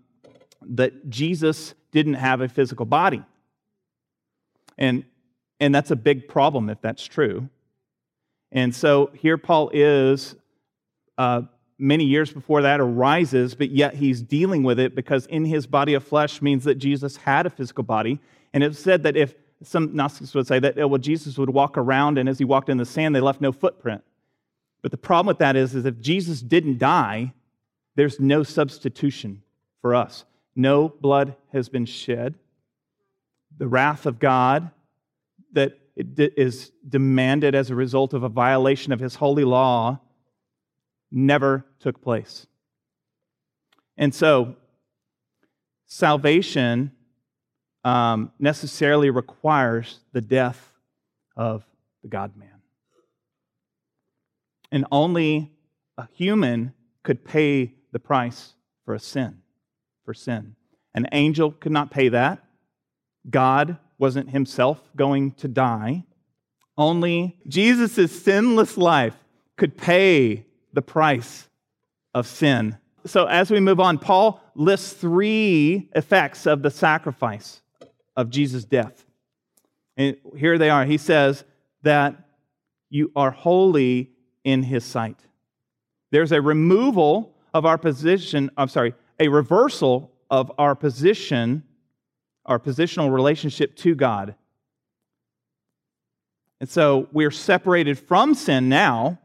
that 0.63 1.09
Jesus 1.09 1.75
didn't 1.93 2.15
have 2.15 2.41
a 2.41 2.49
physical 2.49 2.87
body. 2.87 3.23
And, 4.77 5.05
and 5.61 5.73
that's 5.73 5.93
a 5.93 5.97
big 5.97 6.27
problem 6.27 6.69
if 6.69 6.81
that's 6.81 7.05
true. 7.05 7.49
And 8.55 8.75
so 8.75 9.11
here 9.13 9.37
Paul 9.37 9.71
is, 9.75 10.37
uh, 11.19 11.43
many 11.77 12.05
years 12.05 12.33
before 12.33 12.63
that 12.63 12.81
arises, 12.81 13.55
but 13.55 13.71
yet 13.71 13.95
he's 13.95 14.23
dealing 14.23 14.63
with 14.63 14.79
it 14.79 14.95
because 14.95 15.27
in 15.27 15.45
his 15.45 15.67
body 15.67 15.95
of 15.95 16.05
flesh 16.05 16.41
means 16.41 16.65
that 16.65 16.77
Jesus 16.77 17.17
had 17.17 17.47
a 17.47 17.51
physical 17.51 17.85
body. 17.85 18.21
And 18.53 18.63
it's 18.63 18.79
said 18.79 19.03
that 19.03 19.17
if 19.17 19.35
some 19.63 19.95
Gnostics 19.95 20.35
would 20.35 20.47
say 20.47 20.61
that, 20.61 20.79
oh, 20.79 20.87
well, 20.87 20.99
Jesus 20.99 21.37
would 21.37 21.51
walk 21.51 21.77
around 21.77 22.17
and 22.17 22.29
as 22.29 22.39
he 22.39 22.45
walked 22.45 22.69
in 22.69 22.77
the 22.77 22.85
sand, 22.85 23.15
they 23.15 23.21
left 23.21 23.41
no 23.41 23.51
footprint. 23.51 24.03
But 24.83 24.93
the 24.93 24.99
problem 24.99 25.27
with 25.27 25.39
that 25.39 25.57
is, 25.57 25.75
is 25.75 25.85
if 25.85 25.99
Jesus 26.01 26.41
didn't 26.41 26.79
die, 26.79 27.33
there's 27.97 28.21
no 28.21 28.43
substitution 28.43 29.43
for 29.81 29.95
us. 29.95 30.25
No 30.55 30.89
blood 30.89 31.35
has 31.53 31.69
been 31.69 31.87
shed. 31.87 32.35
The 33.57 33.67
wrath 33.67 34.07
of 34.07 34.19
God 34.19 34.71
that 35.53 35.79
is 35.97 36.73
demanded 36.89 37.55
as 37.55 37.71
a 37.71 37.75
result 37.75 38.15
of 38.15 38.23
a 38.23 38.29
violation 38.29 38.93
of 38.93 39.01
his 39.01 39.17
holy 39.17 39.45
law 39.45 40.01
never 41.11 41.65
took 41.79 42.03
place. 42.03 42.47
And 43.97 44.15
so, 44.15 44.57
salvation 45.87 46.91
um, 47.85 48.33
necessarily 48.39 49.11
requires 49.11 50.01
the 50.13 50.21
death 50.21 50.73
of 51.37 51.65
the 52.03 52.09
God 52.09 52.37
man. 52.37 52.49
And 54.73 54.87
only 54.91 55.53
a 55.97 56.09
human 56.13 56.73
could 57.05 57.25
pay 57.25 57.75
the 57.93 58.01
price 58.01 58.55
for 58.85 58.95
a 58.95 58.99
sin, 58.99 59.39
for 60.05 60.15
sin. 60.15 60.57
An 60.95 61.07
angel 61.13 61.53
could 61.53 61.73
not 61.73 61.91
pay 61.91 62.09
that. 62.09 62.43
God 63.29 63.79
wasn't 63.99 64.31
himself 64.31 64.81
going 64.97 65.33
to 65.33 65.49
die. 65.49 66.05
Only 66.77 67.39
Jesus' 67.47 68.23
sinless 68.23 68.77
life 68.77 69.17
could 69.57 69.77
pay 69.77 70.47
the 70.73 70.83
price 70.83 71.49
of 72.15 72.27
sin. 72.27 72.77
So, 73.07 73.27
as 73.27 73.51
we 73.51 73.61
move 73.61 73.81
on, 73.81 73.99
Paul 73.99 74.43
lists 74.55 74.93
three 74.93 75.91
effects 75.95 76.47
of 76.47 76.63
the 76.63 76.71
sacrifice 76.71 77.61
of 78.17 78.31
Jesus' 78.31 78.65
death. 78.65 79.05
And 79.97 80.17
here 80.37 80.59
they 80.59 80.71
are. 80.71 80.85
He 80.85 80.99
says 80.99 81.45
that 81.83 82.17
you 82.91 83.13
are 83.15 83.31
holy 83.31 84.11
in 84.43 84.63
his 84.63 84.85
sight. 84.85 85.21
There's 86.11 86.33
a 86.33 86.41
removal 86.41 87.35
of 87.53 87.67
our 87.67 87.79
position, 87.79 88.51
I'm 88.57 88.69
sorry, 88.69 88.95
a 89.21 89.29
reversal 89.29 90.13
of 90.31 90.51
our 90.59 90.75
position, 90.75 91.63
our 92.47 92.59
positional 92.59 93.13
relationship 93.13 93.77
to 93.77 93.95
God. 93.95 94.35
And 96.61 96.69
so 96.69 97.09
we're 97.13 97.31
separated 97.31 97.99
from 97.99 98.35
sin 98.35 98.69
now 98.69 99.19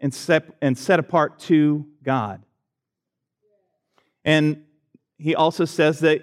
and 0.00 0.12
set, 0.12 0.44
and 0.60 0.76
set 0.76 0.98
apart 0.98 1.38
to 1.40 1.86
God. 2.02 2.42
And 4.24 4.64
he 5.18 5.34
also 5.34 5.64
says 5.64 6.00
that 6.00 6.22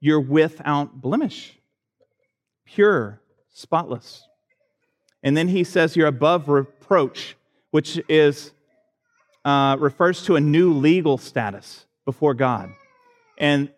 you're 0.00 0.20
without 0.20 1.00
blemish, 1.00 1.56
pure, 2.64 3.20
spotless. 3.52 4.26
And 5.22 5.36
then 5.36 5.48
he 5.48 5.62
says 5.64 5.94
you're 5.94 6.08
above 6.08 6.48
reproach, 6.48 7.36
which 7.70 8.00
is 8.08 8.52
uh, 9.44 9.76
refers 9.78 10.24
to 10.24 10.36
a 10.36 10.40
new 10.40 10.72
legal 10.72 11.18
status 11.18 11.86
before 12.04 12.34
God, 12.34 12.70
and 13.38 13.70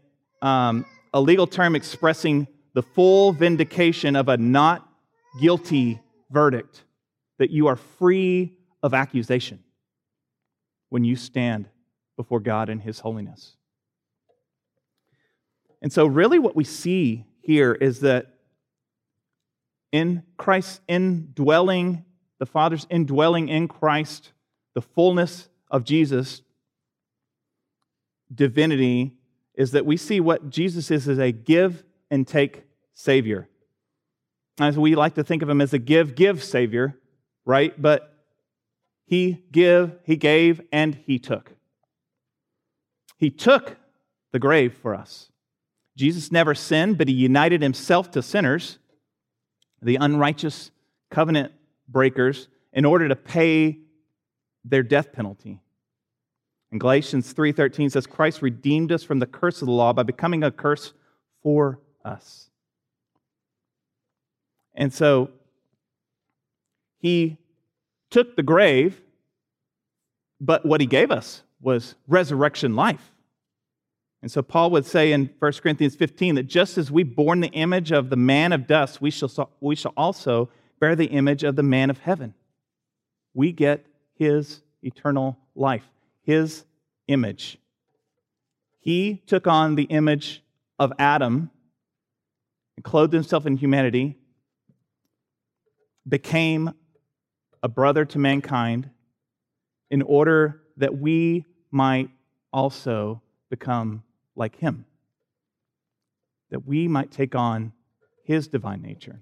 um, 0.42 0.84
a 1.14 1.20
legal 1.20 1.46
term 1.46 1.76
expressing 1.76 2.48
the 2.74 2.82
full 2.82 3.32
vindication 3.32 4.16
of 4.16 4.28
a 4.28 4.36
not 4.36 4.86
guilty 5.40 6.00
verdict, 6.30 6.82
that 7.38 7.50
you 7.50 7.68
are 7.68 7.76
free 7.76 8.56
of 8.82 8.92
accusation 8.92 9.62
when 10.90 11.04
you 11.04 11.14
stand 11.14 11.68
before 12.16 12.40
God 12.40 12.68
in 12.68 12.80
His 12.80 12.98
holiness. 12.98 13.56
And 15.80 15.92
so, 15.92 16.04
really, 16.06 16.38
what 16.38 16.56
we 16.56 16.64
see 16.64 17.24
here 17.42 17.72
is 17.72 18.00
that 18.00 18.26
in 19.92 20.24
Christ's 20.36 20.80
indwelling, 20.88 22.04
the 22.40 22.46
Father's 22.46 22.86
indwelling 22.90 23.48
in 23.48 23.68
Christ, 23.68 24.32
the 24.74 24.82
fullness 24.82 25.48
of 25.70 25.84
Jesus' 25.84 26.42
divinity 28.34 29.16
is 29.54 29.72
that 29.72 29.86
we 29.86 29.96
see 29.96 30.20
what 30.20 30.50
Jesus 30.50 30.90
is 30.90 31.08
as 31.08 31.18
a 31.18 31.32
give 31.32 31.84
and 32.10 32.26
take 32.26 32.64
Savior. 32.94 33.48
As 34.58 34.78
we 34.78 34.94
like 34.94 35.14
to 35.14 35.24
think 35.24 35.42
of 35.42 35.48
him 35.48 35.60
as 35.60 35.72
a 35.72 35.78
give, 35.78 36.14
give 36.14 36.42
Savior, 36.42 36.98
right? 37.44 37.80
But 37.80 38.14
he 39.06 39.44
give, 39.52 39.98
he 40.04 40.16
gave, 40.16 40.60
and 40.72 40.94
he 41.06 41.18
took. 41.18 41.52
He 43.18 43.30
took 43.30 43.76
the 44.32 44.38
grave 44.38 44.74
for 44.80 44.94
us. 44.94 45.30
Jesus 45.96 46.32
never 46.32 46.54
sinned, 46.54 46.98
but 46.98 47.08
he 47.08 47.14
united 47.14 47.62
himself 47.62 48.10
to 48.12 48.22
sinners 48.22 48.78
the 49.80 49.96
unrighteous 49.96 50.70
covenant 51.10 51.52
breakers 51.88 52.48
in 52.72 52.84
order 52.84 53.08
to 53.08 53.16
pay 53.16 53.78
their 54.64 54.82
death 54.82 55.12
penalty. 55.12 55.60
And 56.74 56.80
Galatians 56.80 57.32
3:13 57.32 57.88
says 57.88 58.04
Christ 58.04 58.42
redeemed 58.42 58.90
us 58.90 59.04
from 59.04 59.20
the 59.20 59.28
curse 59.28 59.62
of 59.62 59.66
the 59.66 59.72
law 59.72 59.92
by 59.92 60.02
becoming 60.02 60.42
a 60.42 60.50
curse 60.50 60.92
for 61.40 61.78
us. 62.04 62.50
And 64.74 64.92
so 64.92 65.30
he 66.98 67.38
took 68.10 68.34
the 68.34 68.42
grave, 68.42 69.00
but 70.40 70.66
what 70.66 70.80
he 70.80 70.88
gave 70.88 71.12
us 71.12 71.44
was 71.60 71.94
resurrection 72.08 72.74
life. 72.74 73.12
And 74.20 74.28
so 74.28 74.42
Paul 74.42 74.72
would 74.72 74.84
say 74.84 75.12
in 75.12 75.30
1 75.38 75.52
Corinthians 75.62 75.94
15 75.94 76.34
that 76.34 76.48
just 76.48 76.76
as 76.76 76.90
we 76.90 77.04
borne 77.04 77.38
the 77.38 77.52
image 77.52 77.92
of 77.92 78.10
the 78.10 78.16
man 78.16 78.52
of 78.52 78.66
dust, 78.66 79.00
we 79.00 79.12
shall, 79.12 79.48
we 79.60 79.76
shall 79.76 79.92
also 79.96 80.50
bear 80.80 80.96
the 80.96 81.06
image 81.06 81.44
of 81.44 81.54
the 81.54 81.62
man 81.62 81.88
of 81.88 82.00
heaven. 82.00 82.34
We 83.32 83.52
get 83.52 83.86
his 84.16 84.62
eternal 84.82 85.38
life, 85.54 85.88
his 86.24 86.64
image. 87.06 87.58
He 88.80 89.22
took 89.26 89.46
on 89.46 89.76
the 89.76 89.84
image 89.84 90.42
of 90.78 90.92
Adam 90.98 91.50
and 92.76 92.84
clothed 92.84 93.12
himself 93.12 93.46
in 93.46 93.56
humanity, 93.56 94.16
became 96.06 96.70
a 97.62 97.68
brother 97.68 98.04
to 98.04 98.18
mankind 98.18 98.90
in 99.90 100.02
order 100.02 100.60
that 100.76 100.98
we 100.98 101.44
might 101.70 102.10
also 102.52 103.22
become 103.48 104.02
like 104.36 104.56
him, 104.56 104.84
that 106.50 106.66
we 106.66 106.88
might 106.88 107.10
take 107.10 107.34
on 107.34 107.72
his 108.24 108.48
divine 108.48 108.82
nature. 108.82 109.20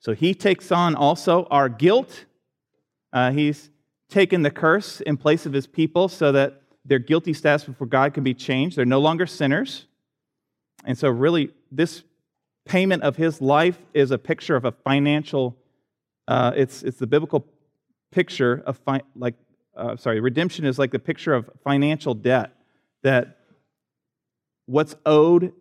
So 0.00 0.12
he 0.12 0.34
takes 0.34 0.70
on 0.72 0.94
also 0.94 1.46
our 1.50 1.68
guilt. 1.68 2.24
Uh, 3.12 3.30
he's 3.32 3.70
taken 4.08 4.42
the 4.42 4.50
curse 4.50 5.00
in 5.00 5.16
place 5.16 5.46
of 5.46 5.52
his 5.52 5.66
people 5.66 6.08
so 6.08 6.32
that 6.32 6.62
their 6.84 6.98
guilty 6.98 7.32
status 7.32 7.64
before 7.64 7.86
God 7.86 8.14
can 8.14 8.22
be 8.22 8.34
changed. 8.34 8.76
They're 8.76 8.84
no 8.84 9.00
longer 9.00 9.26
sinners. 9.26 9.86
And 10.84 10.96
so, 10.96 11.08
really, 11.08 11.50
this 11.72 12.04
payment 12.64 13.02
of 13.02 13.16
his 13.16 13.40
life 13.40 13.78
is 13.94 14.10
a 14.10 14.18
picture 14.18 14.56
of 14.56 14.64
a 14.64 14.72
financial, 14.72 15.56
uh, 16.28 16.52
it's, 16.54 16.82
it's 16.82 16.98
the 16.98 17.06
biblical 17.06 17.46
picture 18.10 18.62
of, 18.66 18.78
fi- 18.78 19.02
like, 19.14 19.34
uh, 19.76 19.96
sorry, 19.96 20.20
redemption 20.20 20.64
is 20.64 20.78
like 20.78 20.90
the 20.90 20.98
picture 20.98 21.34
of 21.34 21.50
financial 21.64 22.14
debt 22.14 22.52
that 23.02 23.38
what's 24.66 24.94
owed 25.04 25.52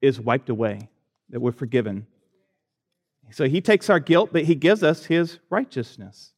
is 0.00 0.20
wiped 0.20 0.48
away, 0.48 0.88
that 1.30 1.40
we're 1.40 1.52
forgiven. 1.52 2.06
So 3.32 3.48
he 3.48 3.60
takes 3.60 3.90
our 3.90 3.98
guilt, 3.98 4.30
but 4.32 4.44
he 4.44 4.54
gives 4.54 4.82
us 4.82 5.06
his 5.06 5.38
righteousness. 5.50 6.32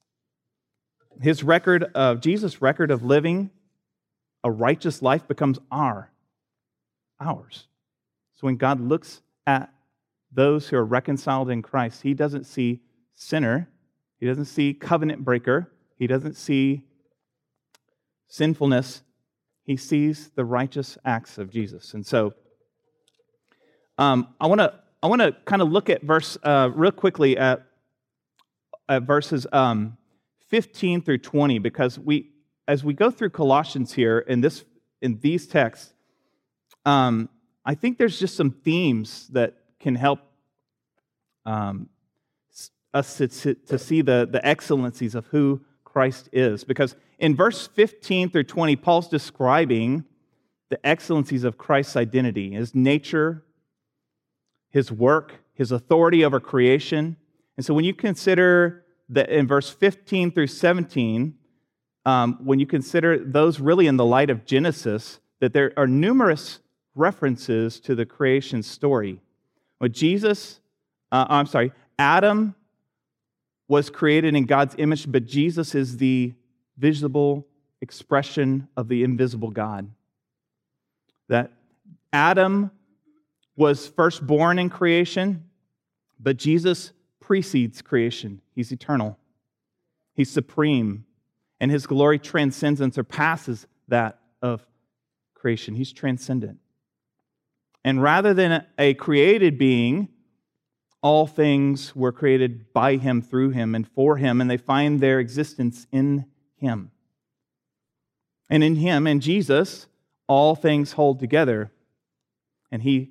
His 1.20 1.42
record 1.42 1.84
of 1.94 2.20
Jesus' 2.20 2.62
record 2.62 2.90
of 2.90 3.02
living 3.02 3.50
a 4.44 4.50
righteous 4.50 5.02
life 5.02 5.26
becomes 5.26 5.58
our 5.70 6.10
ours. 7.20 7.66
So 8.34 8.46
when 8.46 8.56
God 8.56 8.80
looks 8.80 9.22
at 9.46 9.72
those 10.32 10.68
who 10.68 10.76
are 10.76 10.84
reconciled 10.84 11.50
in 11.50 11.62
Christ, 11.62 12.02
he 12.02 12.14
doesn't 12.14 12.44
see 12.44 12.80
sinner, 13.14 13.68
he 14.20 14.26
doesn't 14.26 14.44
see 14.44 14.74
covenant 14.74 15.24
breaker, 15.24 15.72
he 15.96 16.06
doesn't 16.06 16.36
see 16.36 16.84
sinfulness, 18.28 19.02
he 19.64 19.76
sees 19.76 20.30
the 20.36 20.44
righteous 20.44 20.96
acts 21.04 21.38
of 21.38 21.50
Jesus. 21.50 21.94
And 21.94 22.06
so 22.06 22.34
um, 23.98 24.28
I 24.40 24.46
want 24.46 24.60
to 24.60 24.74
I 25.02 25.06
want 25.06 25.22
to 25.22 25.36
kind 25.44 25.62
of 25.62 25.70
look 25.70 25.90
at 25.90 26.02
verse 26.02 26.36
uh, 26.42 26.70
real 26.74 26.90
quickly 26.90 27.36
at, 27.38 27.62
at 28.88 29.04
verses 29.04 29.46
um, 29.52 29.96
15 30.48 31.02
through 31.02 31.18
20 31.18 31.58
because 31.58 31.98
we 31.98 32.30
as 32.66 32.84
we 32.84 32.92
go 32.92 33.10
through 33.10 33.30
Colossians 33.30 33.94
here 33.94 34.18
in 34.18 34.42
this 34.42 34.64
in 35.00 35.18
these 35.20 35.46
texts, 35.46 35.94
um, 36.84 37.28
I 37.64 37.74
think 37.74 37.98
there's 37.98 38.18
just 38.18 38.36
some 38.36 38.50
themes 38.50 39.28
that 39.28 39.54
can 39.80 39.94
help 39.94 40.20
um, 41.46 41.88
us 42.92 43.16
to, 43.18 43.28
to 43.28 43.78
see 43.78 44.02
the, 44.02 44.28
the 44.30 44.44
excellencies 44.46 45.14
of 45.14 45.26
who 45.26 45.60
Christ 45.84 46.28
is. 46.32 46.64
Because 46.64 46.96
in 47.18 47.36
verse 47.36 47.66
15 47.68 48.30
through 48.30 48.44
20, 48.44 48.76
Paul's 48.76 49.08
describing 49.08 50.04
the 50.68 50.84
excellencies 50.86 51.44
of 51.44 51.56
Christ's 51.56 51.96
identity, 51.96 52.52
his 52.52 52.74
nature, 52.74 53.44
his 54.70 54.92
work, 54.92 55.34
his 55.54 55.72
authority 55.72 56.24
over 56.24 56.40
creation. 56.40 57.16
And 57.56 57.64
so 57.64 57.72
when 57.72 57.84
you 57.84 57.94
consider 57.94 58.84
that 59.08 59.28
in 59.30 59.46
verse 59.46 59.70
15 59.70 60.32
through 60.32 60.46
17, 60.48 61.34
um, 62.04 62.38
when 62.44 62.58
you 62.58 62.66
consider 62.66 63.18
those 63.18 63.60
really 63.60 63.86
in 63.86 63.96
the 63.96 64.04
light 64.04 64.30
of 64.30 64.44
Genesis, 64.44 65.20
that 65.40 65.52
there 65.52 65.72
are 65.76 65.86
numerous 65.86 66.60
references 66.94 67.80
to 67.80 67.94
the 67.94 68.04
creation 68.04 68.62
story. 68.62 69.20
When 69.78 69.92
Jesus, 69.92 70.60
uh, 71.12 71.26
I'm 71.28 71.46
sorry, 71.46 71.72
Adam 71.98 72.54
was 73.68 73.90
created 73.90 74.34
in 74.34 74.46
God's 74.46 74.74
image, 74.78 75.10
but 75.10 75.26
Jesus 75.26 75.74
is 75.74 75.98
the 75.98 76.34
visible 76.76 77.46
expression 77.80 78.68
of 78.76 78.88
the 78.88 79.04
invisible 79.04 79.50
God. 79.50 79.90
That 81.28 81.52
Adam 82.12 82.70
was 83.56 83.88
first 83.88 84.26
born 84.26 84.58
in 84.58 84.70
creation, 84.70 85.44
but 86.18 86.36
Jesus 86.36 86.92
precedes 87.28 87.82
creation. 87.82 88.40
He's 88.54 88.72
eternal, 88.72 89.18
He's 90.14 90.30
supreme, 90.30 91.04
and 91.60 91.70
His 91.70 91.86
glory 91.86 92.18
transcends 92.18 92.80
and 92.80 92.92
surpasses 92.94 93.66
that 93.88 94.18
of 94.40 94.64
creation. 95.34 95.74
He's 95.74 95.92
transcendent. 95.92 96.58
And 97.84 98.02
rather 98.02 98.32
than 98.32 98.64
a 98.78 98.94
created 98.94 99.58
being, 99.58 100.08
all 101.02 101.26
things 101.26 101.94
were 101.94 102.12
created 102.12 102.72
by 102.72 102.96
him, 102.96 103.20
through 103.20 103.50
him, 103.50 103.74
and 103.74 103.86
for 103.86 104.16
him, 104.16 104.40
and 104.40 104.50
they 104.50 104.56
find 104.56 104.98
their 104.98 105.20
existence 105.20 105.86
in 105.92 106.24
him. 106.56 106.90
And 108.48 108.64
in 108.64 108.76
him, 108.76 109.06
in 109.06 109.20
Jesus, 109.20 109.86
all 110.26 110.54
things 110.56 110.92
hold 110.92 111.20
together, 111.20 111.70
and 112.72 112.82
he 112.82 113.10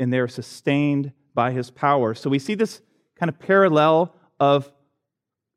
and 0.00 0.12
they're 0.12 0.28
sustained 0.28 1.12
by 1.32 1.52
his 1.52 1.70
power. 1.70 2.12
So 2.12 2.28
we 2.28 2.40
see 2.40 2.54
this 2.54 2.82
kind 3.18 3.28
of 3.28 3.38
parallel 3.38 4.14
of 4.38 4.70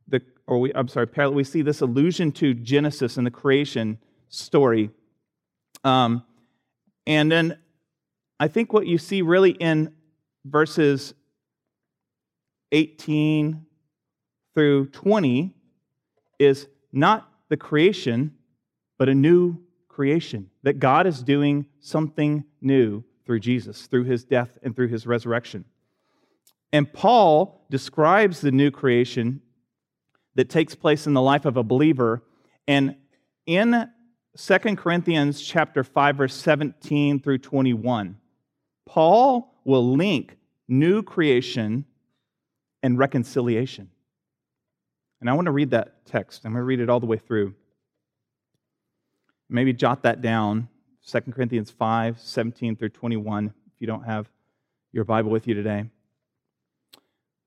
the, 0.08 0.22
or 0.48 0.60
we, 0.60 0.74
I'm 0.74 0.88
sorry, 0.88 1.08
parallel, 1.08 1.36
we 1.36 1.44
see 1.44 1.62
this 1.62 1.82
allusion 1.82 2.32
to 2.34 2.54
Genesis 2.54 3.18
and 3.18 3.26
the 3.26 3.32
creation 3.32 4.00
story. 4.30 4.90
Um, 5.84 6.24
and 7.06 7.32
then 7.32 7.58
I 8.40 8.48
think 8.48 8.72
what 8.72 8.88
you 8.88 8.98
see 8.98 9.22
really 9.22 9.52
in 9.52 9.94
verses 10.46 11.14
18 12.72 13.66
through 14.54 14.88
20 14.88 15.56
is 16.38 16.68
not 16.92 17.32
the 17.50 17.58
creation, 17.58 18.36
but 18.98 19.10
a 19.10 19.16
new 19.16 19.58
creation. 19.88 20.50
That 20.64 20.80
God 20.80 21.08
is 21.08 21.22
doing 21.22 21.66
something 21.82 22.46
new 22.62 23.04
through 23.26 23.42
Jesus, 23.42 23.88
through 23.88 24.06
his 24.06 24.24
death 24.24 24.58
and 24.64 24.76
through 24.76 24.88
his 24.88 25.06
resurrection. 25.06 25.66
And 26.72 26.92
Paul 26.92 27.66
describes 27.70 28.42
the 28.42 28.52
new 28.52 28.72
creation 28.72 29.42
that 30.36 30.50
takes 30.50 30.76
place 30.76 31.08
in 31.08 31.14
the 31.14 31.22
life 31.22 31.46
of 31.46 31.58
a 31.58 31.64
believer. 31.64 32.24
And 32.68 32.96
in 33.46 33.90
2 34.38 34.58
Corinthians 34.76 35.42
chapter 35.42 35.84
5 35.84 36.16
verse 36.18 36.36
17 36.36 37.20
through 37.20 37.40
21, 37.40 38.18
Paul 38.86 39.54
will 39.66 39.96
link 39.96 40.38
new 40.68 41.02
creation 41.02 41.86
and 42.84 42.98
reconciliation. 42.98 43.90
And 45.20 45.30
I 45.30 45.34
want 45.34 45.46
to 45.46 45.52
read 45.52 45.72
that 45.72 46.06
text. 46.06 46.46
I'm 46.46 46.54
going 46.54 46.62
to 46.62 46.66
read 46.66 46.80
it 46.80 46.90
all 46.90 47.00
the 47.00 47.06
way 47.06 47.18
through. 47.18 47.56
Maybe 49.50 49.74
jot 49.74 50.04
that 50.04 50.22
down 50.22 50.70
2 51.08 51.22
Corinthians 51.32 51.72
5 51.72 52.20
17 52.20 52.76
through 52.76 52.90
21, 52.90 53.48
if 53.48 53.54
you 53.80 53.88
don't 53.88 54.04
have 54.04 54.30
your 54.92 55.04
Bible 55.04 55.32
with 55.32 55.48
you 55.48 55.56
today. 55.56 55.86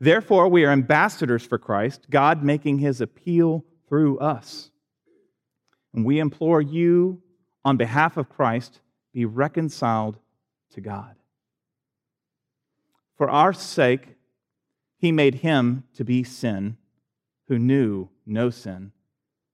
Therefore, 0.00 0.48
we 0.48 0.64
are 0.64 0.70
ambassadors 0.70 1.44
for 1.44 1.58
Christ, 1.58 2.06
God 2.08 2.42
making 2.42 2.78
his 2.78 3.02
appeal 3.02 3.64
through 3.86 4.18
us. 4.18 4.70
And 5.92 6.06
we 6.06 6.18
implore 6.18 6.62
you, 6.62 7.22
on 7.64 7.76
behalf 7.76 8.16
of 8.16 8.30
Christ, 8.30 8.80
be 9.12 9.26
reconciled 9.26 10.16
to 10.72 10.80
God. 10.80 11.16
For 13.18 13.28
our 13.28 13.52
sake, 13.52 14.16
he 14.96 15.12
made 15.12 15.36
him 15.36 15.84
to 15.94 16.04
be 16.04 16.24
sin 16.24 16.78
who 17.48 17.58
knew 17.58 18.08
no 18.24 18.48
sin, 18.48 18.92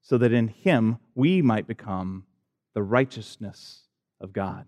so 0.03 0.19
that 0.19 0.33
in 0.33 0.49
him 0.49 0.99
we 1.15 1.43
might 1.43 1.67
become 1.67 2.25
the 2.75 2.83
righteousness 2.83 3.83
of 4.21 4.33
God. 4.33 4.67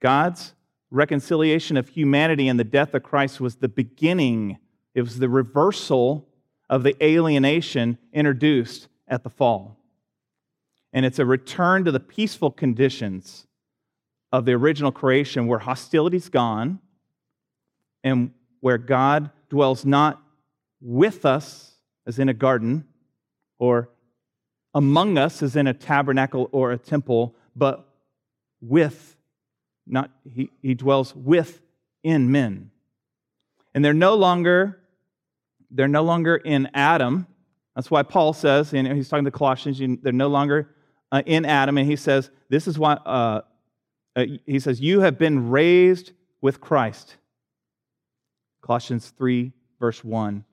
God's 0.00 0.54
reconciliation 0.90 1.76
of 1.76 1.88
humanity 1.88 2.48
and 2.48 2.58
the 2.58 2.64
death 2.64 2.94
of 2.94 3.02
Christ 3.02 3.40
was 3.40 3.56
the 3.56 3.68
beginning, 3.68 4.58
it 4.94 5.02
was 5.02 5.18
the 5.18 5.28
reversal 5.28 6.28
of 6.68 6.82
the 6.82 6.96
alienation 7.04 7.98
introduced 8.12 8.88
at 9.08 9.22
the 9.22 9.30
fall. 9.30 9.76
And 10.92 11.06
it's 11.06 11.18
a 11.18 11.26
return 11.26 11.84
to 11.84 11.92
the 11.92 12.00
peaceful 12.00 12.50
conditions 12.50 13.46
of 14.32 14.44
the 14.44 14.52
original 14.52 14.92
creation 14.92 15.46
where 15.46 15.58
hostility's 15.58 16.28
gone 16.28 16.80
and 18.02 18.32
where 18.60 18.78
God 18.78 19.30
dwells 19.48 19.84
not 19.84 20.22
with 20.80 21.24
us 21.24 21.74
as 22.06 22.18
in 22.18 22.28
a 22.28 22.34
garden 22.34 22.86
or 23.58 23.90
among 24.74 25.18
us 25.18 25.42
as 25.42 25.56
in 25.56 25.66
a 25.66 25.74
tabernacle 25.74 26.48
or 26.52 26.72
a 26.72 26.78
temple, 26.78 27.34
but 27.56 27.88
with, 28.60 29.16
not, 29.90 30.10
he, 30.24 30.50
he 30.62 30.74
dwells 30.74 31.14
with 31.14 31.60
in 32.02 32.30
men. 32.30 32.70
And 33.74 33.84
they're 33.84 33.92
no 33.92 34.14
longer, 34.14 34.80
they're 35.70 35.88
no 35.88 36.02
longer 36.02 36.36
in 36.36 36.68
Adam. 36.74 37.26
That's 37.74 37.90
why 37.90 38.02
Paul 38.02 38.32
says, 38.32 38.72
and 38.72 38.86
he's 38.88 39.08
talking 39.08 39.24
to 39.24 39.30
Colossians, 39.30 39.80
they're 40.02 40.12
no 40.12 40.28
longer 40.28 40.74
uh, 41.12 41.22
in 41.26 41.44
Adam, 41.44 41.78
and 41.78 41.88
he 41.88 41.96
says, 41.96 42.30
this 42.48 42.68
is 42.68 42.78
why, 42.78 42.94
uh, 42.94 43.42
uh, 44.16 44.24
he 44.46 44.60
says, 44.60 44.80
you 44.80 45.00
have 45.00 45.18
been 45.18 45.50
raised 45.50 46.12
with 46.40 46.60
Christ. 46.60 47.16
Colossians 48.62 49.12
3, 49.16 49.52
verse 49.78 50.04
1. 50.04 50.44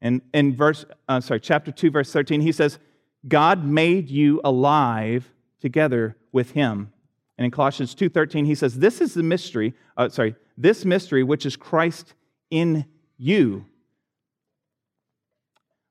And 0.00 0.22
in 0.32 0.54
verse, 0.54 0.84
uh, 1.08 1.20
sorry, 1.20 1.40
chapter 1.40 1.72
2, 1.72 1.90
verse 1.90 2.12
13, 2.12 2.40
he 2.40 2.52
says, 2.52 2.78
God 3.26 3.64
made 3.64 4.08
you 4.08 4.40
alive 4.44 5.32
together 5.60 6.16
with 6.32 6.52
him. 6.52 6.92
And 7.38 7.44
in 7.44 7.50
Colossians 7.50 7.94
2:13 7.94 8.44
he 8.44 8.54
says 8.54 8.78
this 8.78 9.00
is 9.00 9.14
the 9.14 9.22
mystery 9.22 9.74
uh, 9.96 10.08
sorry 10.08 10.34
this 10.56 10.84
mystery 10.84 11.22
which 11.22 11.46
is 11.46 11.56
Christ 11.56 12.14
in 12.50 12.84
you. 13.16 13.64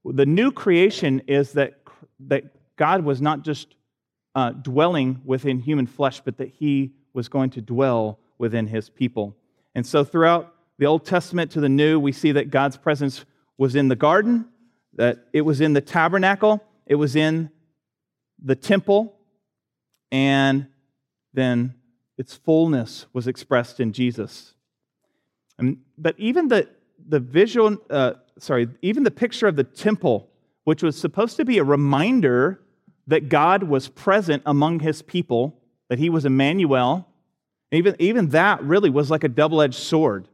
The 0.05 0.25
new 0.25 0.51
creation 0.51 1.21
is 1.27 1.53
that 1.53 1.81
that 2.27 2.43
God 2.75 3.03
was 3.03 3.21
not 3.21 3.43
just 3.43 3.75
uh, 4.35 4.51
dwelling 4.51 5.21
within 5.25 5.59
human 5.59 5.87
flesh 5.87 6.21
but 6.21 6.37
that 6.37 6.49
he 6.49 6.93
was 7.13 7.29
going 7.29 7.49
to 7.51 7.61
dwell 7.61 8.19
within 8.37 8.67
his 8.67 8.89
people. 8.89 9.35
And 9.73 9.85
so 9.85 10.03
throughout 10.03 10.53
the 10.77 10.85
Old 10.85 11.05
Testament 11.05 11.51
to 11.51 11.61
the 11.61 11.69
New 11.69 11.99
we 11.99 12.11
see 12.11 12.33
that 12.33 12.51
God's 12.51 12.77
presence 12.77 13.25
was 13.57 13.75
in 13.75 13.87
the 13.87 13.95
garden, 13.95 14.45
that 14.93 15.25
it 15.33 15.41
was 15.41 15.61
in 15.61 15.73
the 15.73 15.81
tabernacle, 15.81 16.63
it 16.85 16.95
was 16.95 17.15
in 17.15 17.49
the 18.43 18.55
temple, 18.55 19.15
and 20.11 20.67
then 21.37 21.75
its 22.17 22.33
fullness 22.33 23.05
was 23.13 23.27
expressed 23.27 23.79
in 23.79 23.93
Jesus. 23.93 24.55
And, 25.59 25.77
but 25.97 26.15
even 26.17 26.47
the, 26.47 26.67
the 27.07 27.19
visual, 27.19 27.77
uh, 27.91 28.13
sorry, 28.39 28.67
even 28.81 29.03
the 29.03 29.11
picture 29.11 29.47
of 29.47 29.55
the 29.55 29.63
temple, 29.63 30.29
which 30.63 30.81
was 30.81 30.97
supposed 30.97 31.37
to 31.37 31.45
be 31.45 31.59
a 31.59 31.63
reminder 31.63 32.59
that 33.05 33.29
God 33.29 33.63
was 33.63 33.87
present 33.87 34.41
among 34.45 34.79
his 34.79 35.03
people, 35.03 35.61
that 35.89 35.99
he 35.99 36.09
was 36.09 36.25
Emmanuel, 36.25 37.07
even, 37.71 37.95
even 37.99 38.29
that 38.29 38.63
really 38.63 38.89
was 38.89 39.11
like 39.11 39.23
a 39.23 39.29
double 39.29 39.61
edged 39.61 39.75
sword. 39.75 40.27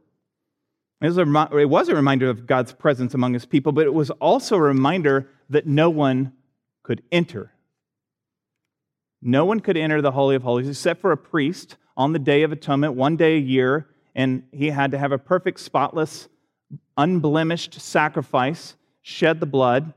It 1.02 1.06
was, 1.06 1.18
a, 1.18 1.58
it 1.58 1.68
was 1.68 1.90
a 1.90 1.94
reminder 1.94 2.30
of 2.30 2.46
God's 2.46 2.72
presence 2.72 3.12
among 3.12 3.34
his 3.34 3.44
people, 3.44 3.72
but 3.72 3.84
it 3.84 3.92
was 3.92 4.10
also 4.10 4.56
a 4.56 4.62
reminder 4.62 5.28
that 5.50 5.66
no 5.66 5.90
one 5.90 6.32
could 6.82 7.02
enter. 7.12 7.53
No 9.26 9.46
one 9.46 9.60
could 9.60 9.78
enter 9.78 10.02
the 10.02 10.12
Holy 10.12 10.36
of 10.36 10.42
Holies 10.42 10.68
except 10.68 11.00
for 11.00 11.10
a 11.10 11.16
priest 11.16 11.78
on 11.96 12.12
the 12.12 12.18
Day 12.18 12.42
of 12.42 12.52
Atonement, 12.52 12.92
one 12.92 13.16
day 13.16 13.36
a 13.36 13.40
year, 13.40 13.88
and 14.14 14.42
he 14.52 14.68
had 14.68 14.90
to 14.90 14.98
have 14.98 15.12
a 15.12 15.18
perfect, 15.18 15.60
spotless, 15.60 16.28
unblemished 16.98 17.80
sacrifice, 17.80 18.76
shed 19.00 19.40
the 19.40 19.46
blood 19.46 19.94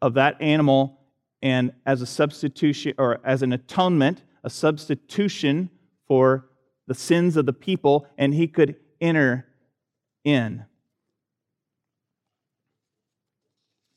of 0.00 0.14
that 0.14 0.40
animal, 0.40 1.00
and 1.42 1.72
as 1.84 2.00
a 2.00 2.06
substitution 2.06 2.94
or 2.96 3.18
as 3.24 3.42
an 3.42 3.52
atonement, 3.52 4.22
a 4.44 4.50
substitution 4.50 5.68
for 6.06 6.46
the 6.86 6.94
sins 6.94 7.36
of 7.36 7.46
the 7.46 7.52
people, 7.52 8.06
and 8.16 8.32
he 8.34 8.46
could 8.46 8.76
enter 9.00 9.46
in. 10.22 10.64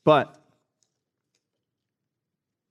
But 0.04 0.37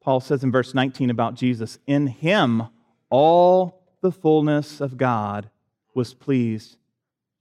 Paul 0.08 0.22
says 0.22 0.42
in 0.42 0.54
verse 0.54 0.74
19 0.74 1.10
about 1.10 1.34
Jesus, 1.34 1.80
in 1.86 2.08
him 2.08 2.64
all 3.10 3.84
the 4.00 4.10
fullness 4.10 4.80
of 4.80 4.96
God 4.96 5.50
was 5.94 6.14
pleased 6.14 6.78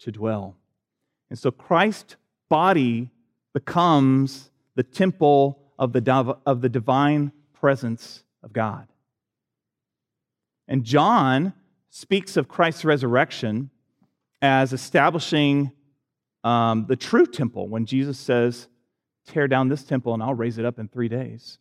to 0.01 0.11
dwell. 0.11 0.57
And 1.31 1.39
so 1.39 1.53
Christ's 1.53 2.17
body 2.49 3.13
becomes 3.53 4.51
the 4.75 4.83
temple 4.83 5.61
of 5.79 5.93
the, 5.93 6.37
of 6.45 6.61
the 6.61 6.69
divine 6.69 7.31
presence 7.53 8.25
of 8.43 8.53
God. 8.53 8.89
And 10.67 10.83
John 10.83 11.53
speaks 11.91 12.37
of 12.37 12.49
Christ's 12.49 12.85
resurrection 12.85 13.71
as 14.43 14.73
establishing 14.73 15.71
um, 16.43 16.87
the 16.89 16.97
true 16.97 17.27
temple 17.27 17.69
when 17.69 17.87
Jesus 17.87 18.19
says, 18.19 18.67
Tear 19.25 19.47
down 19.47 19.69
this 19.69 19.85
temple 19.85 20.15
and 20.15 20.21
I'll 20.21 20.35
raise 20.35 20.59
it 20.59 20.65
up 20.65 20.81
in 20.81 20.89
three 20.89 21.09
days. 21.09 21.59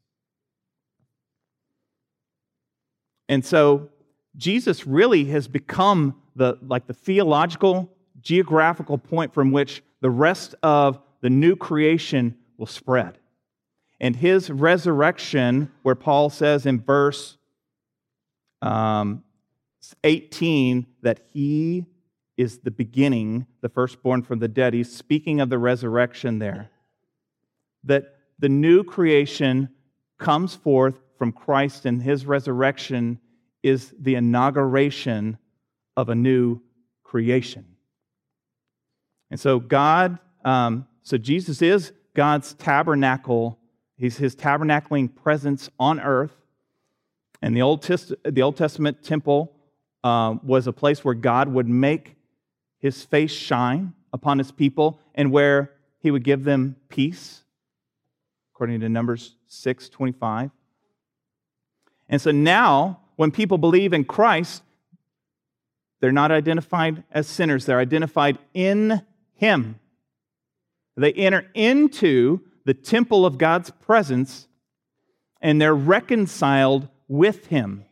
And 3.28 3.44
so 3.44 3.90
Jesus 4.38 4.86
really 4.86 5.26
has 5.26 5.48
become 5.48 6.22
the 6.36 6.58
like 6.62 6.88
the 6.88 6.94
theological 6.94 7.92
geographical 8.22 8.98
point 8.98 9.34
from 9.34 9.52
which 9.52 9.84
the 10.02 10.10
rest 10.10 10.56
of 10.64 11.00
the 11.22 11.30
new 11.30 11.56
creation 11.56 12.38
will 12.58 12.66
spread. 12.66 13.18
And 14.00 14.16
his 14.16 14.50
resurrection, 14.50 15.72
where 15.84 15.96
Paul 15.96 16.30
says 16.30 16.66
in 16.66 16.82
verse 16.82 17.38
um, 18.62 19.24
18 20.04 20.86
that 21.02 21.22
he 21.32 21.86
is 22.38 22.60
the 22.60 22.72
beginning, 22.72 23.46
the 23.62 23.70
firstborn 23.70 24.22
from 24.24 24.40
the 24.40 24.48
dead. 24.48 24.74
He's 24.74 24.94
speaking 24.94 25.40
of 25.40 25.50
the 25.50 25.58
resurrection 25.58 26.40
there. 26.40 26.70
That 27.84 28.16
the 28.40 28.50
new 28.50 28.84
creation 28.84 29.70
comes 30.18 30.56
forth 30.56 31.00
from 31.18 31.32
Christ, 31.32 31.86
and 31.86 32.02
his 32.02 32.26
resurrection 32.26 33.20
is 33.64 33.94
the 34.00 34.16
inauguration 34.16 35.38
of 35.98 36.10
a 36.10 36.16
new 36.16 36.62
creation. 37.04 37.66
And 39.32 39.40
so, 39.40 39.60
God, 39.60 40.20
um, 40.44 40.88
so 41.02 41.18
Jesus 41.18 41.62
is 41.62 41.94
God's 42.14 42.54
tabernacle. 42.54 43.60
He's 43.98 44.18
his 44.18 44.36
tabernacling 44.36 45.16
presence 45.16 45.70
on 45.80 46.00
earth. 46.00 46.36
And 47.42 47.56
the 47.56 47.62
Old, 47.62 47.82
Test- 47.82 48.14
the 48.24 48.42
Old 48.42 48.58
Testament 48.58 49.04
temple 49.04 49.52
uh, 50.04 50.36
was 50.44 50.68
a 50.68 50.74
place 50.74 51.04
where 51.04 51.14
God 51.14 51.50
would 51.50 51.68
make 51.68 52.16
his 52.80 53.04
face 53.04 53.32
shine 53.32 53.94
upon 54.14 54.38
his 54.38 54.52
people 54.52 55.00
and 55.16 55.32
where 55.32 55.72
he 56.00 56.12
would 56.12 56.24
give 56.24 56.44
them 56.44 56.76
peace, 56.88 57.44
according 58.54 58.80
to 58.82 58.90
Numbers 58.90 59.36
6 59.48 59.90
25. 59.90 60.52
And 62.08 62.22
so 62.22 62.32
now, 62.32 63.00
when 63.16 63.32
people 63.32 63.58
believe 63.58 63.94
in 63.94 64.06
Christ, 64.06 64.64
they're 66.00 66.12
not 66.12 66.32
identified 66.32 67.04
as 67.12 67.28
sinners, 67.28 67.66
they're 67.66 67.80
identified 67.80 68.38
in 68.54 69.02
him. 69.34 69.80
They 70.98 71.14
enter 71.14 71.48
into 71.54 72.42
the 72.66 72.74
temple 72.74 73.26
of 73.26 73.38
God's 73.38 73.70
presence 73.70 74.48
and 75.42 75.62
they're 75.62 75.76
reconciled 75.76 76.88
with 77.08 77.48
him. 77.48 77.86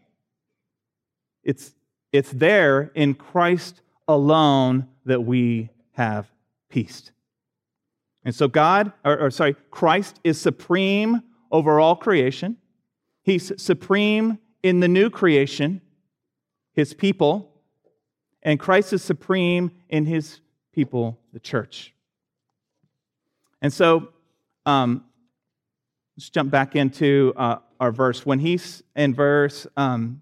It's, 1.43 1.73
it's 2.11 2.31
there 2.31 2.91
in 2.95 3.13
Christ 3.13 3.81
alone 4.07 4.87
that 5.05 5.23
we 5.23 5.69
have 5.91 6.31
peace. 6.69 7.11
And 8.25 8.33
so, 8.33 8.47
God, 8.47 8.93
or, 9.03 9.19
or, 9.19 9.31
sorry, 9.31 9.55
Christ 9.69 10.19
is 10.23 10.39
supreme 10.39 11.21
over 11.51 11.79
all 11.79 11.95
creation. 11.95 12.57
He's 13.23 13.51
supreme 13.61 14.37
in 14.61 14.81
the 14.81 14.87
new 14.87 15.09
creation, 15.09 15.81
his 16.73 16.93
people, 16.93 17.53
and 18.43 18.59
Christ 18.59 18.93
is 18.93 19.01
supreme 19.01 19.71
in 19.89 20.05
his 20.05 20.41
people, 20.73 21.19
the 21.31 21.39
church. 21.39 21.93
And 23.61 23.71
so, 23.71 24.09
um, 24.65 25.05
let's 26.17 26.29
jump 26.29 26.51
back 26.51 26.75
into 26.75 27.33
uh, 27.37 27.57
our 27.79 27.91
verse. 27.91 28.25
When 28.25 28.39
he's 28.39 28.83
in 28.95 29.13
verse 29.13 29.65
um, 29.77 30.21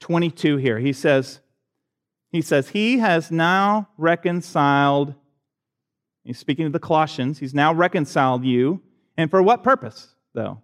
22 0.00 0.56
here, 0.56 0.80
he 0.80 0.92
says, 0.92 1.40
he 2.30 2.42
says, 2.42 2.70
He 2.70 2.98
has 2.98 3.30
now 3.30 3.88
reconciled, 3.96 5.14
he's 6.24 6.38
speaking 6.38 6.66
to 6.66 6.72
the 6.72 6.80
Colossians, 6.80 7.38
he's 7.38 7.54
now 7.54 7.72
reconciled 7.72 8.44
you. 8.44 8.82
And 9.16 9.30
for 9.30 9.42
what 9.42 9.62
purpose, 9.62 10.14
though? 10.34 10.62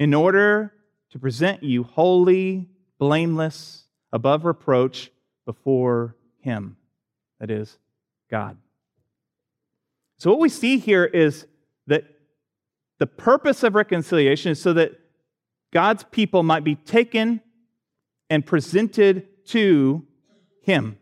In 0.00 0.14
order 0.14 0.72
to 1.10 1.18
present 1.20 1.62
you 1.62 1.84
holy, 1.84 2.68
blameless, 2.98 3.84
above 4.12 4.44
reproach 4.44 5.12
before 5.44 6.16
Him, 6.40 6.76
that 7.38 7.50
is, 7.50 7.78
God. 8.28 8.56
So, 10.18 10.30
what 10.30 10.40
we 10.40 10.48
see 10.48 10.78
here 10.78 11.04
is 11.04 11.46
that 11.86 12.04
the 12.98 13.06
purpose 13.06 13.62
of 13.62 13.74
reconciliation 13.74 14.52
is 14.52 14.60
so 14.60 14.72
that 14.72 14.92
God's 15.72 16.04
people 16.04 16.42
might 16.42 16.64
be 16.64 16.76
taken 16.76 17.40
and 18.28 18.44
presented 18.44 19.26
to 19.48 20.06
him. 20.62 20.98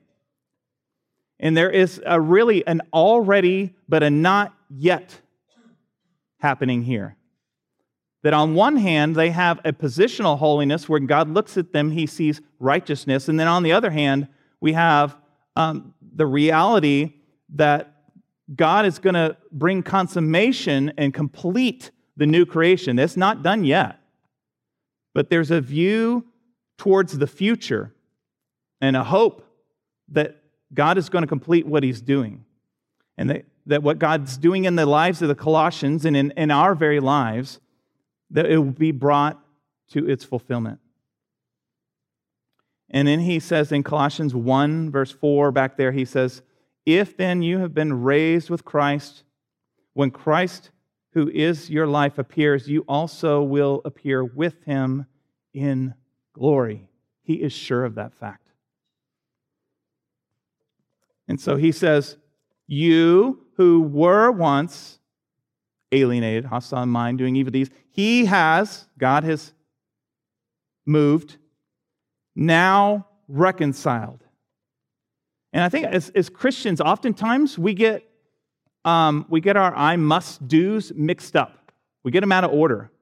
And 1.39 1.57
there 1.57 1.71
is 1.71 2.01
a 2.07 2.21
really 2.21 2.67
an 2.67 2.81
already, 2.93 3.75
but 3.89 4.03
a 4.03 4.11
not 4.11 4.55
yet 4.71 5.21
happening 6.39 6.83
here. 6.83 7.18
That 8.29 8.35
on 8.35 8.55
one 8.55 8.77
hand, 8.77 9.17
they 9.17 9.31
have 9.31 9.59
a 9.65 9.73
positional 9.73 10.37
holiness 10.37 10.87
where 10.87 11.01
God 11.01 11.31
looks 11.31 11.57
at 11.57 11.73
them, 11.73 11.93
he 11.93 12.05
sees 12.05 12.43
righteousness. 12.59 13.27
And 13.27 13.41
then 13.41 13.49
on 13.49 13.63
the 13.63 13.73
other 13.73 13.89
hand, 13.89 14.29
we 14.61 14.75
have 14.75 15.17
um, 15.57 15.95
the 16.15 16.27
reality 16.27 17.15
that 17.55 17.91
God 18.55 18.85
is 18.85 18.99
going 18.99 19.15
to 19.15 19.39
bring 19.51 19.83
consummation 19.83 20.93
and 20.99 21.15
complete 21.15 21.91
the 22.19 22.27
new 22.27 22.45
creation. 22.45 22.97
That's 22.97 23.17
not 23.17 23.43
done 23.43 23.65
yet. 23.65 23.99
But 25.15 25.31
there's 25.31 25.51
a 25.51 25.63
view 25.63 26.27
towards 26.77 27.17
the 27.17 27.27
future 27.27 27.95
and 28.83 28.95
a 28.95 29.05
hope 29.05 29.43
that 30.11 30.37
God 30.75 30.99
is 30.99 31.09
going 31.09 31.23
to 31.23 31.29
complete 31.29 31.67
what 31.67 31.83
he's 31.83 32.03
doing. 32.03 32.45
And 33.17 33.31
that, 33.31 33.47
that 33.65 33.83
what 33.83 33.99
God's 33.99 34.37
doing 34.37 34.67
in 34.67 34.77
the 34.77 34.85
lives 34.85 35.23
of 35.23 35.29
the 35.29 35.35
Colossians 35.35 36.05
and 36.05 36.15
in, 36.15 36.31
in 36.33 36.51
our 36.51 36.75
very 36.75 37.01
lives, 37.01 37.59
that 38.31 38.47
it 38.47 38.59
will 38.59 38.73
be 38.73 38.93
brought 38.93 39.39
to 39.91 40.09
its 40.09 40.25
fulfillment. 40.25 40.81
And 42.91 43.07
then 43.07 43.21
he 43.21 43.39
says 43.39 43.71
in 43.71 43.83
Colossians 43.83 44.35
1, 44.35 44.91
verse 44.91 45.13
4, 45.13 45.53
back 45.53 45.77
there, 45.77 45.93
he 45.93 46.05
says, 46.05 46.43
If 46.87 47.17
then 47.17 47.43
you 47.43 47.59
have 47.59 47.75
been 47.75 48.03
raised 48.03 48.49
with 48.49 48.65
Christ, 48.65 49.25
when 49.93 50.11
Christ, 50.11 50.71
who 51.13 51.29
is 51.29 51.69
your 51.69 51.87
life, 51.87 52.19
appears, 52.19 52.69
you 52.69 52.85
also 52.89 53.43
will 53.43 53.83
appear 53.85 54.25
with 54.25 54.63
him 54.65 55.07
in 55.53 55.95
glory. 56.33 56.89
He 57.23 57.35
is 57.35 57.53
sure 57.53 57.85
of 57.85 57.97
that 57.97 58.15
fact. 58.15 58.49
And 61.27 61.39
so 61.39 61.57
he 61.57 61.73
says, 61.73 62.17
You 62.67 63.47
who 63.57 63.83
were 63.83 64.31
once 64.31 64.99
alienated, 65.93 66.47
hostile 66.47 66.83
in 66.83 66.89
mind, 66.89 67.19
doing 67.19 67.37
evil 67.37 67.51
deeds, 67.51 67.71
he 67.99 68.27
has, 68.27 68.87
God 68.97 69.25
has 69.25 69.53
moved, 70.87 71.37
now 72.37 73.09
reconciled. 73.27 74.23
And 75.53 75.65
I 75.65 75.69
think 75.69 75.87
as, 75.87 76.11
as 76.11 76.29
Christians, 76.29 76.81
oftentimes 76.81 77.59
we 77.59 77.75
get, 77.75 78.09
um, 78.85 79.27
we 79.29 79.41
get 79.41 79.57
our 79.57 79.75
I 79.75 79.97
must 79.97 80.47
do's 80.47 80.93
mixed 80.95 81.35
up. 81.35 81.73
We 82.05 82.13
get 82.13 82.21
them 82.21 82.31
out 82.31 82.45
of 82.45 82.53
order. 82.53 82.93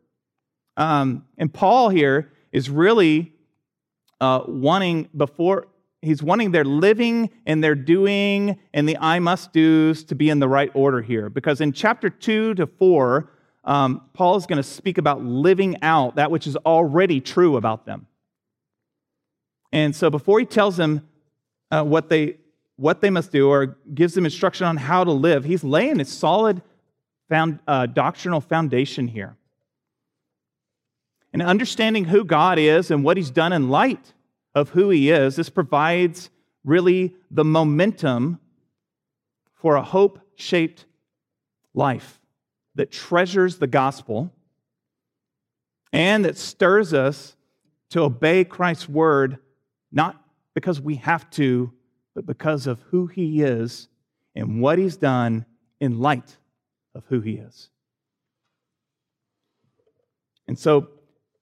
Um, 0.78 1.26
and 1.36 1.52
Paul 1.52 1.90
here 1.90 2.32
is 2.50 2.70
really 2.70 3.34
uh, 4.18 4.44
wanting, 4.48 5.10
before 5.14 5.66
he's 6.00 6.22
wanting 6.22 6.52
their 6.52 6.64
living 6.64 7.28
and 7.44 7.62
their 7.62 7.74
doing 7.74 8.58
and 8.72 8.88
the 8.88 8.96
I 8.96 9.18
must 9.18 9.52
do's 9.52 10.04
to 10.04 10.14
be 10.14 10.30
in 10.30 10.38
the 10.38 10.48
right 10.48 10.70
order 10.72 11.02
here. 11.02 11.28
Because 11.28 11.60
in 11.60 11.72
chapter 11.72 12.08
2 12.08 12.54
to 12.54 12.66
4, 12.66 13.30
um, 13.66 14.02
Paul 14.12 14.36
is 14.36 14.46
going 14.46 14.58
to 14.58 14.62
speak 14.62 14.96
about 14.96 15.22
living 15.22 15.82
out 15.82 16.16
that 16.16 16.30
which 16.30 16.46
is 16.46 16.56
already 16.56 17.20
true 17.20 17.56
about 17.56 17.84
them. 17.84 18.06
And 19.72 19.94
so 19.94 20.08
before 20.08 20.38
he 20.38 20.46
tells 20.46 20.76
them 20.76 21.06
uh, 21.72 21.82
what, 21.82 22.08
they, 22.08 22.36
what 22.76 23.00
they 23.00 23.10
must 23.10 23.32
do 23.32 23.48
or 23.48 23.76
gives 23.92 24.14
them 24.14 24.24
instruction 24.24 24.66
on 24.66 24.76
how 24.76 25.02
to 25.02 25.10
live, 25.10 25.44
he's 25.44 25.64
laying 25.64 26.00
a 26.00 26.04
solid 26.04 26.62
found, 27.28 27.58
uh, 27.66 27.86
doctrinal 27.86 28.40
foundation 28.40 29.08
here. 29.08 29.36
And 31.32 31.42
understanding 31.42 32.04
who 32.04 32.24
God 32.24 32.58
is 32.58 32.90
and 32.92 33.02
what 33.02 33.16
he's 33.16 33.30
done 33.30 33.52
in 33.52 33.68
light 33.68 34.14
of 34.54 34.70
who 34.70 34.90
he 34.90 35.10
is, 35.10 35.36
this 35.36 35.50
provides 35.50 36.30
really 36.64 37.14
the 37.30 37.44
momentum 37.44 38.38
for 39.54 39.74
a 39.74 39.82
hope 39.82 40.20
shaped 40.36 40.86
life 41.74 42.20
that 42.76 42.90
treasures 42.90 43.58
the 43.58 43.66
gospel 43.66 44.32
and 45.92 46.24
that 46.24 46.36
stirs 46.36 46.94
us 46.94 47.36
to 47.90 48.02
obey 48.02 48.44
Christ's 48.44 48.88
word, 48.88 49.38
not 49.90 50.22
because 50.54 50.80
we 50.80 50.96
have 50.96 51.28
to, 51.30 51.72
but 52.14 52.26
because 52.26 52.66
of 52.66 52.80
who 52.90 53.06
he 53.06 53.42
is 53.42 53.88
and 54.34 54.60
what 54.60 54.78
he's 54.78 54.96
done 54.96 55.44
in 55.80 56.00
light 56.00 56.36
of 56.94 57.04
who 57.08 57.20
he 57.20 57.34
is. 57.34 57.70
And 60.48 60.58
so 60.58 60.88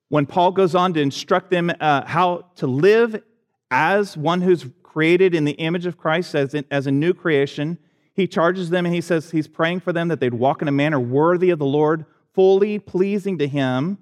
when 0.09 0.26
Paul 0.26 0.53
goes 0.53 0.74
on 0.74 0.95
to 0.95 1.01
instruct 1.01 1.51
them 1.51 1.72
uh, 1.80 2.05
how 2.07 2.47
to 2.57 2.66
live 2.66 3.22
as 3.70 4.16
one 4.16 4.41
who's 4.41 4.66
created 4.82 5.35
in 5.35 5.45
the 5.45 5.53
image 5.53 5.87
of 5.87 5.97
Christ, 5.97 6.35
as, 6.35 6.55
in, 6.55 6.64
as 6.70 6.87
a 6.87 6.93
new 6.93 7.12
creation, 7.12 7.78
he 8.14 8.26
charges 8.26 8.70
them 8.70 8.86
and 8.86 8.94
he 8.94 9.00
says 9.00 9.30
he's 9.30 9.48
praying 9.48 9.80
for 9.80 9.92
them 9.92 10.08
that 10.08 10.20
they'd 10.20 10.34
walk 10.34 10.62
in 10.62 10.68
a 10.68 10.72
manner 10.72 11.00
worthy 11.00 11.50
of 11.50 11.58
the 11.58 11.66
Lord, 11.66 12.06
fully 12.32 12.78
pleasing 12.78 13.38
to 13.38 13.48
him, 13.48 13.98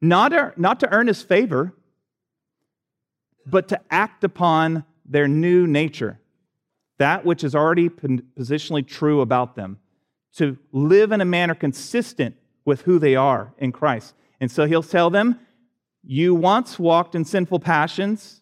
not 0.00 0.30
to, 0.30 0.52
not 0.56 0.80
to 0.80 0.92
earn 0.92 1.06
his 1.06 1.22
favor, 1.22 1.74
but 3.46 3.68
to 3.68 3.80
act 3.90 4.24
upon 4.24 4.84
their 5.04 5.28
new 5.28 5.66
nature, 5.66 6.18
that 6.98 7.24
which 7.24 7.44
is 7.44 7.54
already 7.54 7.88
positionally 7.88 8.86
true 8.86 9.20
about 9.20 9.56
them, 9.56 9.78
to 10.36 10.58
live 10.72 11.12
in 11.12 11.20
a 11.20 11.24
manner 11.24 11.54
consistent 11.54 12.36
with 12.64 12.82
who 12.82 12.98
they 12.98 13.16
are 13.16 13.52
in 13.58 13.72
Christ. 13.72 14.14
And 14.40 14.50
so 14.50 14.66
he'll 14.66 14.82
tell 14.82 15.10
them, 15.10 15.38
You 16.02 16.34
once 16.34 16.78
walked 16.78 17.14
in 17.14 17.24
sinful 17.24 17.60
passions, 17.60 18.40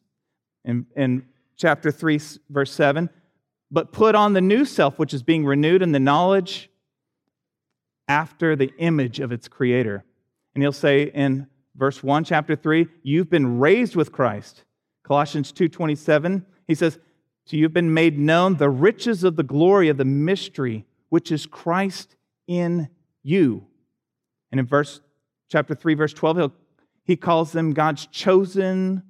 in, 0.64 0.87
in 0.97 1.26
chapter 1.57 1.91
3, 1.91 2.20
verse 2.51 2.72
7, 2.72 3.09
but 3.71 3.93
put 3.93 4.14
on 4.14 4.33
the 4.33 4.41
new 4.41 4.64
self, 4.64 4.99
which 4.99 5.14
is 5.14 5.23
being 5.23 5.45
renewed 5.45 5.83
in 5.83 5.93
the 5.93 6.01
knowledge 6.01 6.71
after 8.09 8.55
the 8.55 8.73
image 8.79 9.21
of 9.21 9.33
its 9.33 9.49
creator. 9.49 10.05
And 10.55 10.62
he'll 10.62 10.73
say 10.73 11.05
in 11.05 11.49
verse 11.75 12.03
1, 12.03 12.25
chapter 12.25 12.57
3, 12.57 12.87
You've 13.03 13.31
been 13.31 13.59
raised 13.59 13.97
with 13.97 14.12
Christ. 14.12 14.64
Colossians 15.03 15.53
2:27, 15.53 16.45
he 16.67 16.75
says, 16.75 16.99
"To 17.47 17.57
you've 17.57 17.73
been 17.73 17.95
made 17.95 18.19
known 18.19 18.57
the 18.57 18.69
riches 18.69 19.23
of 19.23 19.37
the 19.37 19.45
glory 19.45 19.89
of 19.89 19.99
the 19.99 20.05
mystery, 20.05 20.85
which 21.11 21.31
is 21.31 21.47
Christ 21.47 22.17
in 22.49 22.89
you." 23.23 23.69
And 24.51 24.59
in 24.59 24.67
verse 24.67 25.01
chapter 25.49 25.77
3, 25.77 25.95
verse 25.95 26.12
12, 26.12 26.53
he 27.05 27.17
calls 27.17 27.53
them 27.53 27.73
God's 27.73 28.07
chosen 28.07 29.05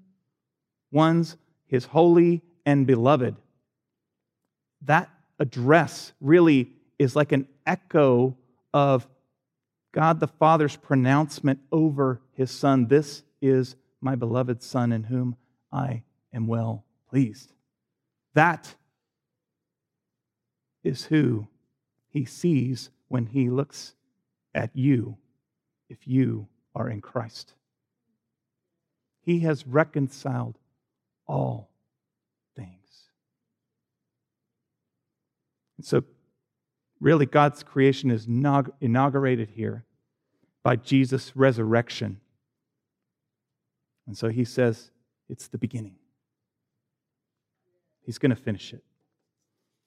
ones, 0.92 1.38
his 1.66 1.86
holy 1.86 2.42
and 2.66 2.86
beloved. 2.86 3.36
That 4.82 5.10
address 5.38 6.12
really 6.20 6.72
is 6.98 7.16
like 7.16 7.32
an 7.32 7.48
echo 7.66 8.36
of 8.72 9.06
God 9.92 10.20
the 10.20 10.28
Father's 10.28 10.76
pronouncement 10.76 11.60
over 11.72 12.20
his 12.32 12.50
Son 12.50 12.86
This 12.86 13.22
is 13.40 13.76
my 14.00 14.14
beloved 14.14 14.62
Son 14.62 14.92
in 14.92 15.04
whom 15.04 15.36
I 15.72 16.02
am 16.32 16.46
well 16.46 16.84
pleased. 17.08 17.52
That 18.34 18.74
is 20.84 21.04
who 21.04 21.48
he 22.08 22.24
sees 22.24 22.90
when 23.08 23.26
he 23.26 23.50
looks 23.50 23.94
at 24.54 24.70
you 24.74 25.16
if 25.88 26.06
you 26.06 26.48
are 26.74 26.88
in 26.88 27.00
Christ. 27.00 27.54
He 29.22 29.40
has 29.40 29.66
reconciled 29.66 30.58
all 31.26 31.70
things. 32.54 33.10
And 35.75 35.75
so, 35.86 36.02
really, 37.00 37.26
God's 37.26 37.62
creation 37.62 38.10
is 38.10 38.26
inaugurated 38.26 39.50
here 39.50 39.84
by 40.64 40.74
Jesus' 40.74 41.36
resurrection. 41.36 42.20
And 44.08 44.18
so 44.18 44.28
he 44.28 44.44
says, 44.44 44.90
it's 45.28 45.46
the 45.46 45.58
beginning. 45.58 45.94
He's 48.02 48.18
going 48.18 48.30
to 48.30 48.36
finish 48.36 48.72
it. 48.72 48.82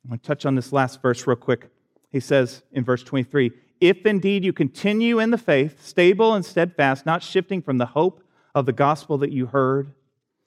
I'm 0.05 0.11
going 0.11 0.21
to 0.21 0.25
touch 0.25 0.45
on 0.45 0.55
this 0.55 0.71
last 0.71 1.01
verse 1.01 1.27
real 1.27 1.35
quick. 1.35 1.69
He 2.13 2.21
says 2.21 2.63
in 2.71 2.85
verse 2.85 3.03
23 3.03 3.51
If 3.81 4.05
indeed 4.05 4.45
you 4.45 4.53
continue 4.53 5.19
in 5.19 5.31
the 5.31 5.37
faith, 5.37 5.85
stable 5.85 6.33
and 6.33 6.45
steadfast, 6.45 7.05
not 7.05 7.23
shifting 7.23 7.61
from 7.61 7.77
the 7.77 7.87
hope 7.87 8.23
of 8.55 8.65
the 8.65 8.71
gospel 8.71 9.17
that 9.17 9.33
you 9.33 9.47
heard, 9.47 9.91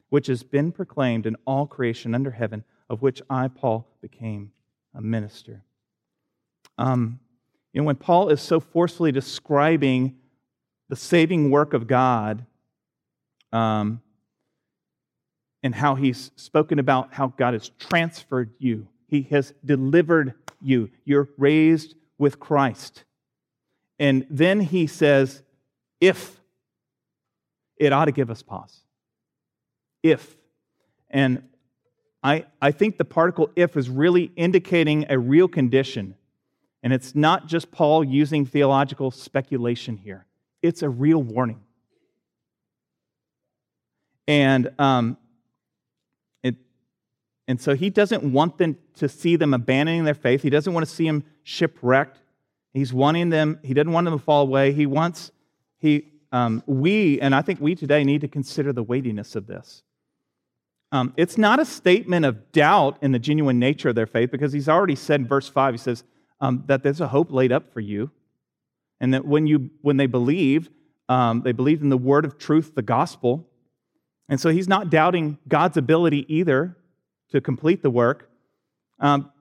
which 0.08 0.28
has 0.28 0.44
been 0.44 0.72
proclaimed 0.72 1.26
in 1.26 1.36
all 1.44 1.66
creation 1.66 2.14
under 2.14 2.30
heaven, 2.30 2.64
of 2.88 3.02
which 3.02 3.20
I, 3.28 3.48
Paul, 3.48 3.86
became 4.00 4.52
a 4.94 5.00
minister. 5.00 5.62
Um, 6.78 7.20
you 7.72 7.80
know, 7.80 7.86
when 7.86 7.96
Paul 7.96 8.28
is 8.28 8.40
so 8.40 8.60
forcefully 8.60 9.12
describing 9.12 10.16
the 10.88 10.96
saving 10.96 11.50
work 11.50 11.72
of 11.72 11.86
God, 11.86 12.44
um, 13.52 14.00
and 15.62 15.74
how 15.74 15.94
he's 15.94 16.30
spoken 16.36 16.78
about 16.78 17.12
how 17.14 17.28
God 17.28 17.54
has 17.54 17.70
transferred 17.78 18.50
you. 18.58 18.88
He 19.06 19.22
has 19.30 19.54
delivered 19.64 20.34
you. 20.60 20.90
You're 21.04 21.28
raised 21.38 21.94
with 22.18 22.40
Christ. 22.40 23.04
And 23.98 24.26
then 24.28 24.60
he 24.60 24.86
says, 24.86 25.42
if, 26.00 26.40
it 27.76 27.92
ought 27.92 28.06
to 28.06 28.12
give 28.12 28.30
us 28.30 28.42
pause. 28.42 28.80
If. 30.02 30.36
And 31.10 31.44
I, 32.22 32.46
I 32.60 32.70
think 32.70 32.98
the 32.98 33.04
particle 33.04 33.50
if 33.56 33.76
is 33.76 33.90
really 33.90 34.32
indicating 34.36 35.06
a 35.08 35.18
real 35.18 35.48
condition. 35.48 36.14
And 36.82 36.92
it's 36.92 37.14
not 37.14 37.46
just 37.46 37.70
Paul 37.70 38.04
using 38.04 38.46
theological 38.46 39.10
speculation 39.10 39.96
here, 39.96 40.26
it's 40.62 40.82
a 40.82 40.88
real 40.88 41.22
warning. 41.22 41.60
And 44.28 44.70
um, 44.78 45.16
and 47.48 47.60
so 47.60 47.74
he 47.74 47.90
doesn't 47.90 48.22
want 48.22 48.58
them 48.58 48.78
to 48.94 49.08
see 49.08 49.36
them 49.36 49.52
abandoning 49.52 50.04
their 50.04 50.14
faith. 50.14 50.42
He 50.42 50.50
doesn't 50.50 50.72
want 50.72 50.86
to 50.86 50.94
see 50.94 51.06
them 51.06 51.24
shipwrecked. 51.42 52.18
He's 52.72 52.92
wanting 52.92 53.28
them, 53.28 53.58
he 53.62 53.74
doesn't 53.74 53.92
want 53.92 54.06
them 54.06 54.18
to 54.18 54.24
fall 54.24 54.42
away. 54.42 54.72
He 54.72 54.86
wants, 54.86 55.30
he, 55.76 56.08
um, 56.30 56.62
we, 56.66 57.20
and 57.20 57.34
I 57.34 57.42
think 57.42 57.60
we 57.60 57.74
today 57.74 58.04
need 58.04 58.22
to 58.22 58.28
consider 58.28 58.72
the 58.72 58.82
weightiness 58.82 59.36
of 59.36 59.46
this. 59.46 59.82
Um, 60.92 61.14
it's 61.16 61.38
not 61.38 61.58
a 61.58 61.64
statement 61.64 62.26
of 62.26 62.52
doubt 62.52 62.98
in 63.00 63.12
the 63.12 63.18
genuine 63.18 63.58
nature 63.58 63.88
of 63.88 63.94
their 63.94 64.06
faith 64.06 64.30
because 64.30 64.52
he's 64.52 64.68
already 64.68 64.94
said 64.94 65.20
in 65.20 65.26
verse 65.26 65.48
5, 65.48 65.74
he 65.74 65.78
says 65.78 66.04
um, 66.40 66.64
that 66.66 66.82
there's 66.82 67.00
a 67.00 67.08
hope 67.08 67.32
laid 67.32 67.50
up 67.50 67.72
for 67.72 67.80
you. 67.80 68.10
And 69.00 69.14
that 69.14 69.24
when, 69.24 69.46
you, 69.46 69.70
when 69.80 69.96
they 69.96 70.06
believed, 70.06 70.70
um, 71.08 71.40
they 71.42 71.52
believed 71.52 71.82
in 71.82 71.88
the 71.88 71.96
word 71.96 72.26
of 72.26 72.38
truth, 72.38 72.74
the 72.74 72.82
gospel. 72.82 73.48
And 74.28 74.38
so 74.38 74.50
he's 74.50 74.68
not 74.68 74.90
doubting 74.90 75.38
God's 75.48 75.78
ability 75.78 76.26
either 76.32 76.76
to 77.30 77.40
complete 77.40 77.82
the 77.82 77.90
work. 77.90 78.30
Um, 79.00 79.32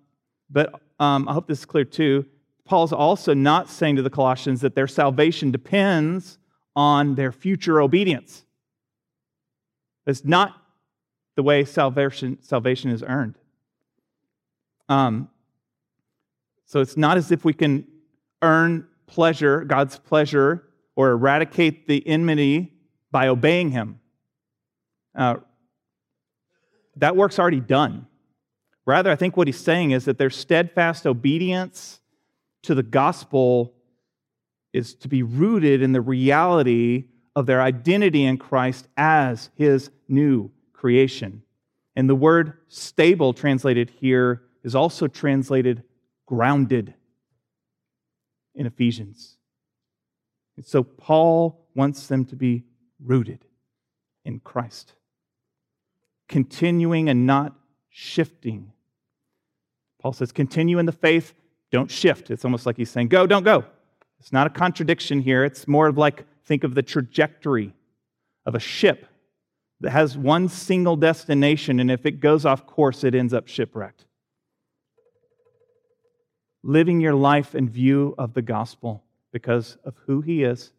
but 0.49 0.73
um, 0.99 1.27
I 1.27 1.33
hope 1.33 1.47
this 1.47 1.59
is 1.59 1.65
clear 1.65 1.83
too. 1.83 2.25
Paul's 2.63 2.93
also 2.93 3.33
not 3.33 3.69
saying 3.69 3.97
to 3.97 4.01
the 4.01 4.09
Colossians 4.09 4.61
that 4.61 4.73
their 4.73 4.87
salvation 4.87 5.51
depends 5.51 6.37
on 6.75 7.15
their 7.15 7.33
future 7.33 7.81
obedience. 7.81 8.45
It's 10.07 10.23
not 10.23 10.60
the 11.35 11.43
way 11.43 11.63
salvation, 11.65 12.37
salvation 12.41 12.91
is 12.91 13.03
earned. 13.03 13.35
Um, 14.89 15.29
so 16.65 16.79
it's 16.81 16.97
not 16.97 17.17
as 17.17 17.31
if 17.31 17.45
we 17.45 17.53
can 17.53 17.87
earn 18.41 18.87
pleasure, 19.07 19.63
God's 19.63 19.97
pleasure, 19.97 20.67
or 20.95 21.11
eradicate 21.11 21.87
the 21.87 22.05
enmity 22.07 22.73
by 23.11 23.27
obeying 23.27 23.71
Him. 23.71 23.99
Uh, 25.15 25.35
that 26.97 27.15
work's 27.15 27.39
already 27.39 27.59
done. 27.59 28.07
Rather, 28.85 29.11
I 29.11 29.15
think 29.15 29.37
what 29.37 29.47
he's 29.47 29.59
saying 29.59 29.91
is 29.91 30.05
that 30.05 30.17
their 30.17 30.29
steadfast 30.29 31.05
obedience 31.05 31.99
to 32.63 32.75
the 32.75 32.83
gospel 32.83 33.73
is 34.73 34.95
to 34.95 35.07
be 35.07 35.23
rooted 35.23 35.81
in 35.81 35.91
the 35.91 36.01
reality 36.01 37.05
of 37.35 37.45
their 37.45 37.61
identity 37.61 38.25
in 38.25 38.37
Christ 38.37 38.87
as 38.97 39.49
his 39.55 39.91
new 40.07 40.51
creation. 40.81 41.43
And 41.95 42.09
the 42.09 42.15
word 42.15 42.57
stable 42.67 43.33
translated 43.33 43.91
here 43.91 44.41
is 44.63 44.73
also 44.73 45.07
translated 45.07 45.83
grounded 46.25 46.95
in 48.55 48.65
Ephesians. 48.65 49.37
And 50.57 50.65
so 50.65 50.81
Paul 50.81 51.67
wants 51.75 52.07
them 52.07 52.25
to 52.25 52.35
be 52.35 52.63
rooted 52.99 53.45
in 54.25 54.39
Christ 54.39 54.93
continuing 56.27 57.09
and 57.09 57.27
not 57.27 57.53
shifting. 57.89 58.71
Paul 60.01 60.13
says, 60.13 60.31
continue 60.31 60.79
in 60.79 60.85
the 60.85 60.93
faith, 60.93 61.33
don't 61.71 61.91
shift. 61.91 62.31
It's 62.31 62.45
almost 62.45 62.65
like 62.65 62.77
he's 62.77 62.89
saying, 62.89 63.09
go, 63.09 63.27
don't 63.27 63.43
go. 63.43 63.65
It's 64.17 64.31
not 64.31 64.47
a 64.47 64.49
contradiction 64.49 65.19
here. 65.19 65.43
It's 65.43 65.67
more 65.67 65.87
of 65.87 65.97
like, 65.97 66.25
think 66.45 66.63
of 66.63 66.73
the 66.73 66.83
trajectory 66.83 67.73
of 68.45 68.55
a 68.55 68.59
ship 68.59 69.07
that 69.81 69.91
has 69.91 70.17
one 70.17 70.47
single 70.47 70.95
destination, 70.95 71.79
and 71.79 71.91
if 71.91 72.05
it 72.05 72.19
goes 72.19 72.45
off 72.45 72.65
course, 72.65 73.03
it 73.03 73.15
ends 73.15 73.33
up 73.33 73.47
shipwrecked. 73.47 74.05
Living 76.63 77.01
your 77.01 77.15
life 77.15 77.55
in 77.55 77.67
view 77.67 78.13
of 78.17 78.33
the 78.33 78.43
gospel 78.43 79.03
because 79.31 79.77
of 79.83 79.95
who 80.05 80.21
he 80.21 80.43
is, 80.43 80.71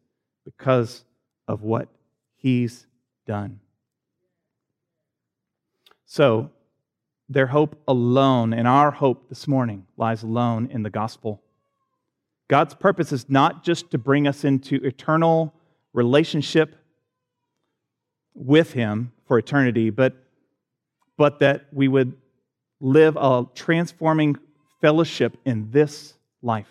because 0.44 1.04
of 1.48 1.62
what 1.62 1.88
he's 2.36 2.86
done. 3.26 3.58
So, 6.06 6.50
their 7.28 7.46
hope 7.46 7.82
alone, 7.88 8.52
and 8.52 8.68
our 8.68 8.90
hope 8.90 9.28
this 9.28 9.48
morning, 9.48 9.86
lies 9.96 10.22
alone 10.22 10.68
in 10.70 10.82
the 10.82 10.90
gospel. 10.90 11.42
God's 12.48 12.74
purpose 12.74 13.10
is 13.10 13.28
not 13.28 13.64
just 13.64 13.90
to 13.90 13.98
bring 13.98 14.28
us 14.28 14.44
into 14.44 14.76
eternal 14.84 15.54
relationship 15.94 16.76
with 18.34 18.72
him 18.72 19.12
for 19.26 19.38
eternity, 19.38 19.90
but, 19.90 20.14
but 21.16 21.38
that 21.40 21.66
we 21.72 21.88
would 21.88 22.14
live 22.80 23.16
a 23.16 23.46
transforming 23.54 24.36
fellowship 24.80 25.38
in 25.44 25.70
this 25.70 26.14
life. 26.42 26.68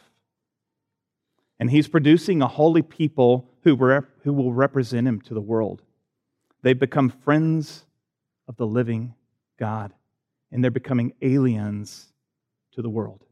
And 1.59 1.69
he's 1.69 1.87
producing 1.87 2.41
a 2.41 2.47
holy 2.47 2.81
people 2.81 3.47
who, 3.63 3.75
rep, 3.75 4.05
who 4.23 4.33
will 4.33 4.51
represent 4.51 5.07
him 5.07 5.21
to 5.21 5.33
the 5.33 5.41
world. 5.41 5.81
They've 6.63 6.77
become 6.77 7.09
friends 7.09 7.85
of 8.47 8.57
the 8.57 8.67
living 8.67 9.13
God, 9.57 9.93
and 10.51 10.63
they're 10.63 10.71
becoming 10.71 11.13
aliens 11.21 12.07
to 12.73 12.81
the 12.81 12.89
world. 12.89 13.23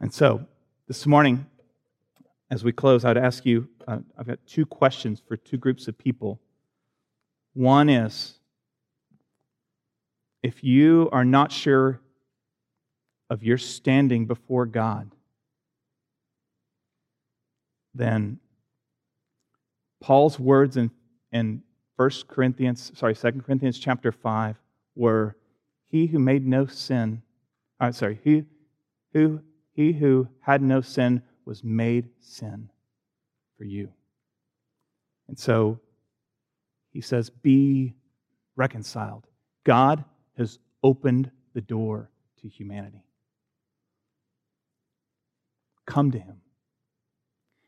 And 0.00 0.12
so, 0.14 0.46
this 0.86 1.06
morning, 1.06 1.46
as 2.50 2.64
we 2.64 2.72
close, 2.72 3.04
I'd 3.04 3.16
ask 3.16 3.46
you 3.46 3.68
uh, 3.86 3.98
I've 4.18 4.26
got 4.26 4.38
two 4.46 4.66
questions 4.66 5.22
for 5.26 5.36
two 5.36 5.56
groups 5.56 5.88
of 5.88 5.96
people. 5.96 6.40
One 7.54 7.88
is 7.88 8.38
if 10.42 10.64
you 10.64 11.08
are 11.12 11.24
not 11.24 11.52
sure 11.52 12.00
of 13.28 13.42
your 13.42 13.58
standing 13.58 14.26
before 14.26 14.66
God, 14.66 15.10
then 17.94 18.38
Paul's 20.00 20.38
words 20.38 20.76
in, 20.76 20.90
in 21.32 21.62
1 21.96 22.10
Corinthians, 22.28 22.90
sorry, 22.94 23.14
2 23.14 23.42
Corinthians 23.44 23.78
chapter 23.78 24.10
5 24.10 24.56
were, 24.96 25.36
He 25.86 26.06
who 26.06 26.18
made 26.18 26.46
no 26.46 26.66
sin, 26.66 27.22
uh, 27.78 27.92
sorry, 27.92 28.18
he 28.24 28.44
who, 29.12 29.40
he 29.72 29.92
who 29.92 30.28
had 30.40 30.62
no 30.62 30.80
sin 30.80 31.22
was 31.50 31.64
made 31.64 32.08
sin 32.20 32.70
for 33.58 33.64
you. 33.64 33.88
And 35.26 35.36
so 35.36 35.80
he 36.92 37.00
says, 37.00 37.28
Be 37.28 37.96
reconciled. 38.54 39.26
God 39.64 40.04
has 40.38 40.60
opened 40.84 41.28
the 41.52 41.60
door 41.60 42.08
to 42.40 42.48
humanity. 42.48 43.02
Come 45.86 46.12
to 46.12 46.20
him. 46.20 46.40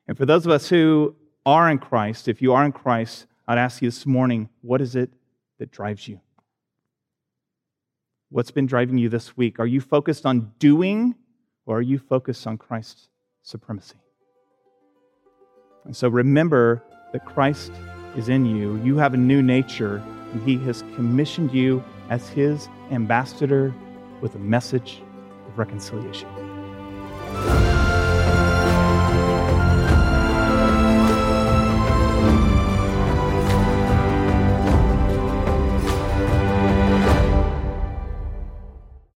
And 0.07 0.16
for 0.16 0.26
those 0.26 0.47
of 0.47 0.53
us 0.53 0.68
who 0.68 1.16
are 1.45 1.68
in 1.68 1.78
Christ, 1.78 2.28
if 2.28 2.41
you 2.41 2.53
are 2.53 2.64
in 2.64 2.70
Christ, 2.70 3.26
I'd 3.49 3.59
ask 3.59 3.83
you 3.83 3.89
this 3.89 4.07
morning 4.07 4.49
what 4.61 4.80
is 4.80 4.95
it 4.95 5.11
that 5.59 5.72
drives 5.72 6.07
you? 6.07 6.20
What's 8.30 8.53
been 8.53 8.66
driving 8.66 8.99
you 8.99 9.09
this 9.09 9.37
week? 9.37 9.59
Are 9.59 9.66
you 9.66 9.80
focused 9.80 10.24
on 10.24 10.53
doing 10.61 11.16
or 11.66 11.78
are 11.78 11.83
you 11.83 11.99
focused 11.99 12.47
on 12.47 12.59
Christ's 12.59 13.09
supremacy? 13.43 13.97
And 15.84 15.97
so 15.97 16.09
remember 16.09 16.82
that 17.12 17.24
Christ 17.24 17.72
is 18.16 18.28
in 18.28 18.47
you. 18.47 18.76
You 18.82 18.97
have 18.99 19.14
a 19.14 19.16
new 19.16 19.43
nature, 19.43 20.03
and 20.32 20.43
He 20.49 20.59
has 20.64 20.82
commissioned 20.95 21.53
you 21.53 21.82
as 22.09 22.28
His 22.28 22.68
ambassador 22.90 23.74
with 24.20 24.34
a 24.34 24.38
message 24.38 25.03
of 25.47 25.59
reconciliation. 25.59 26.28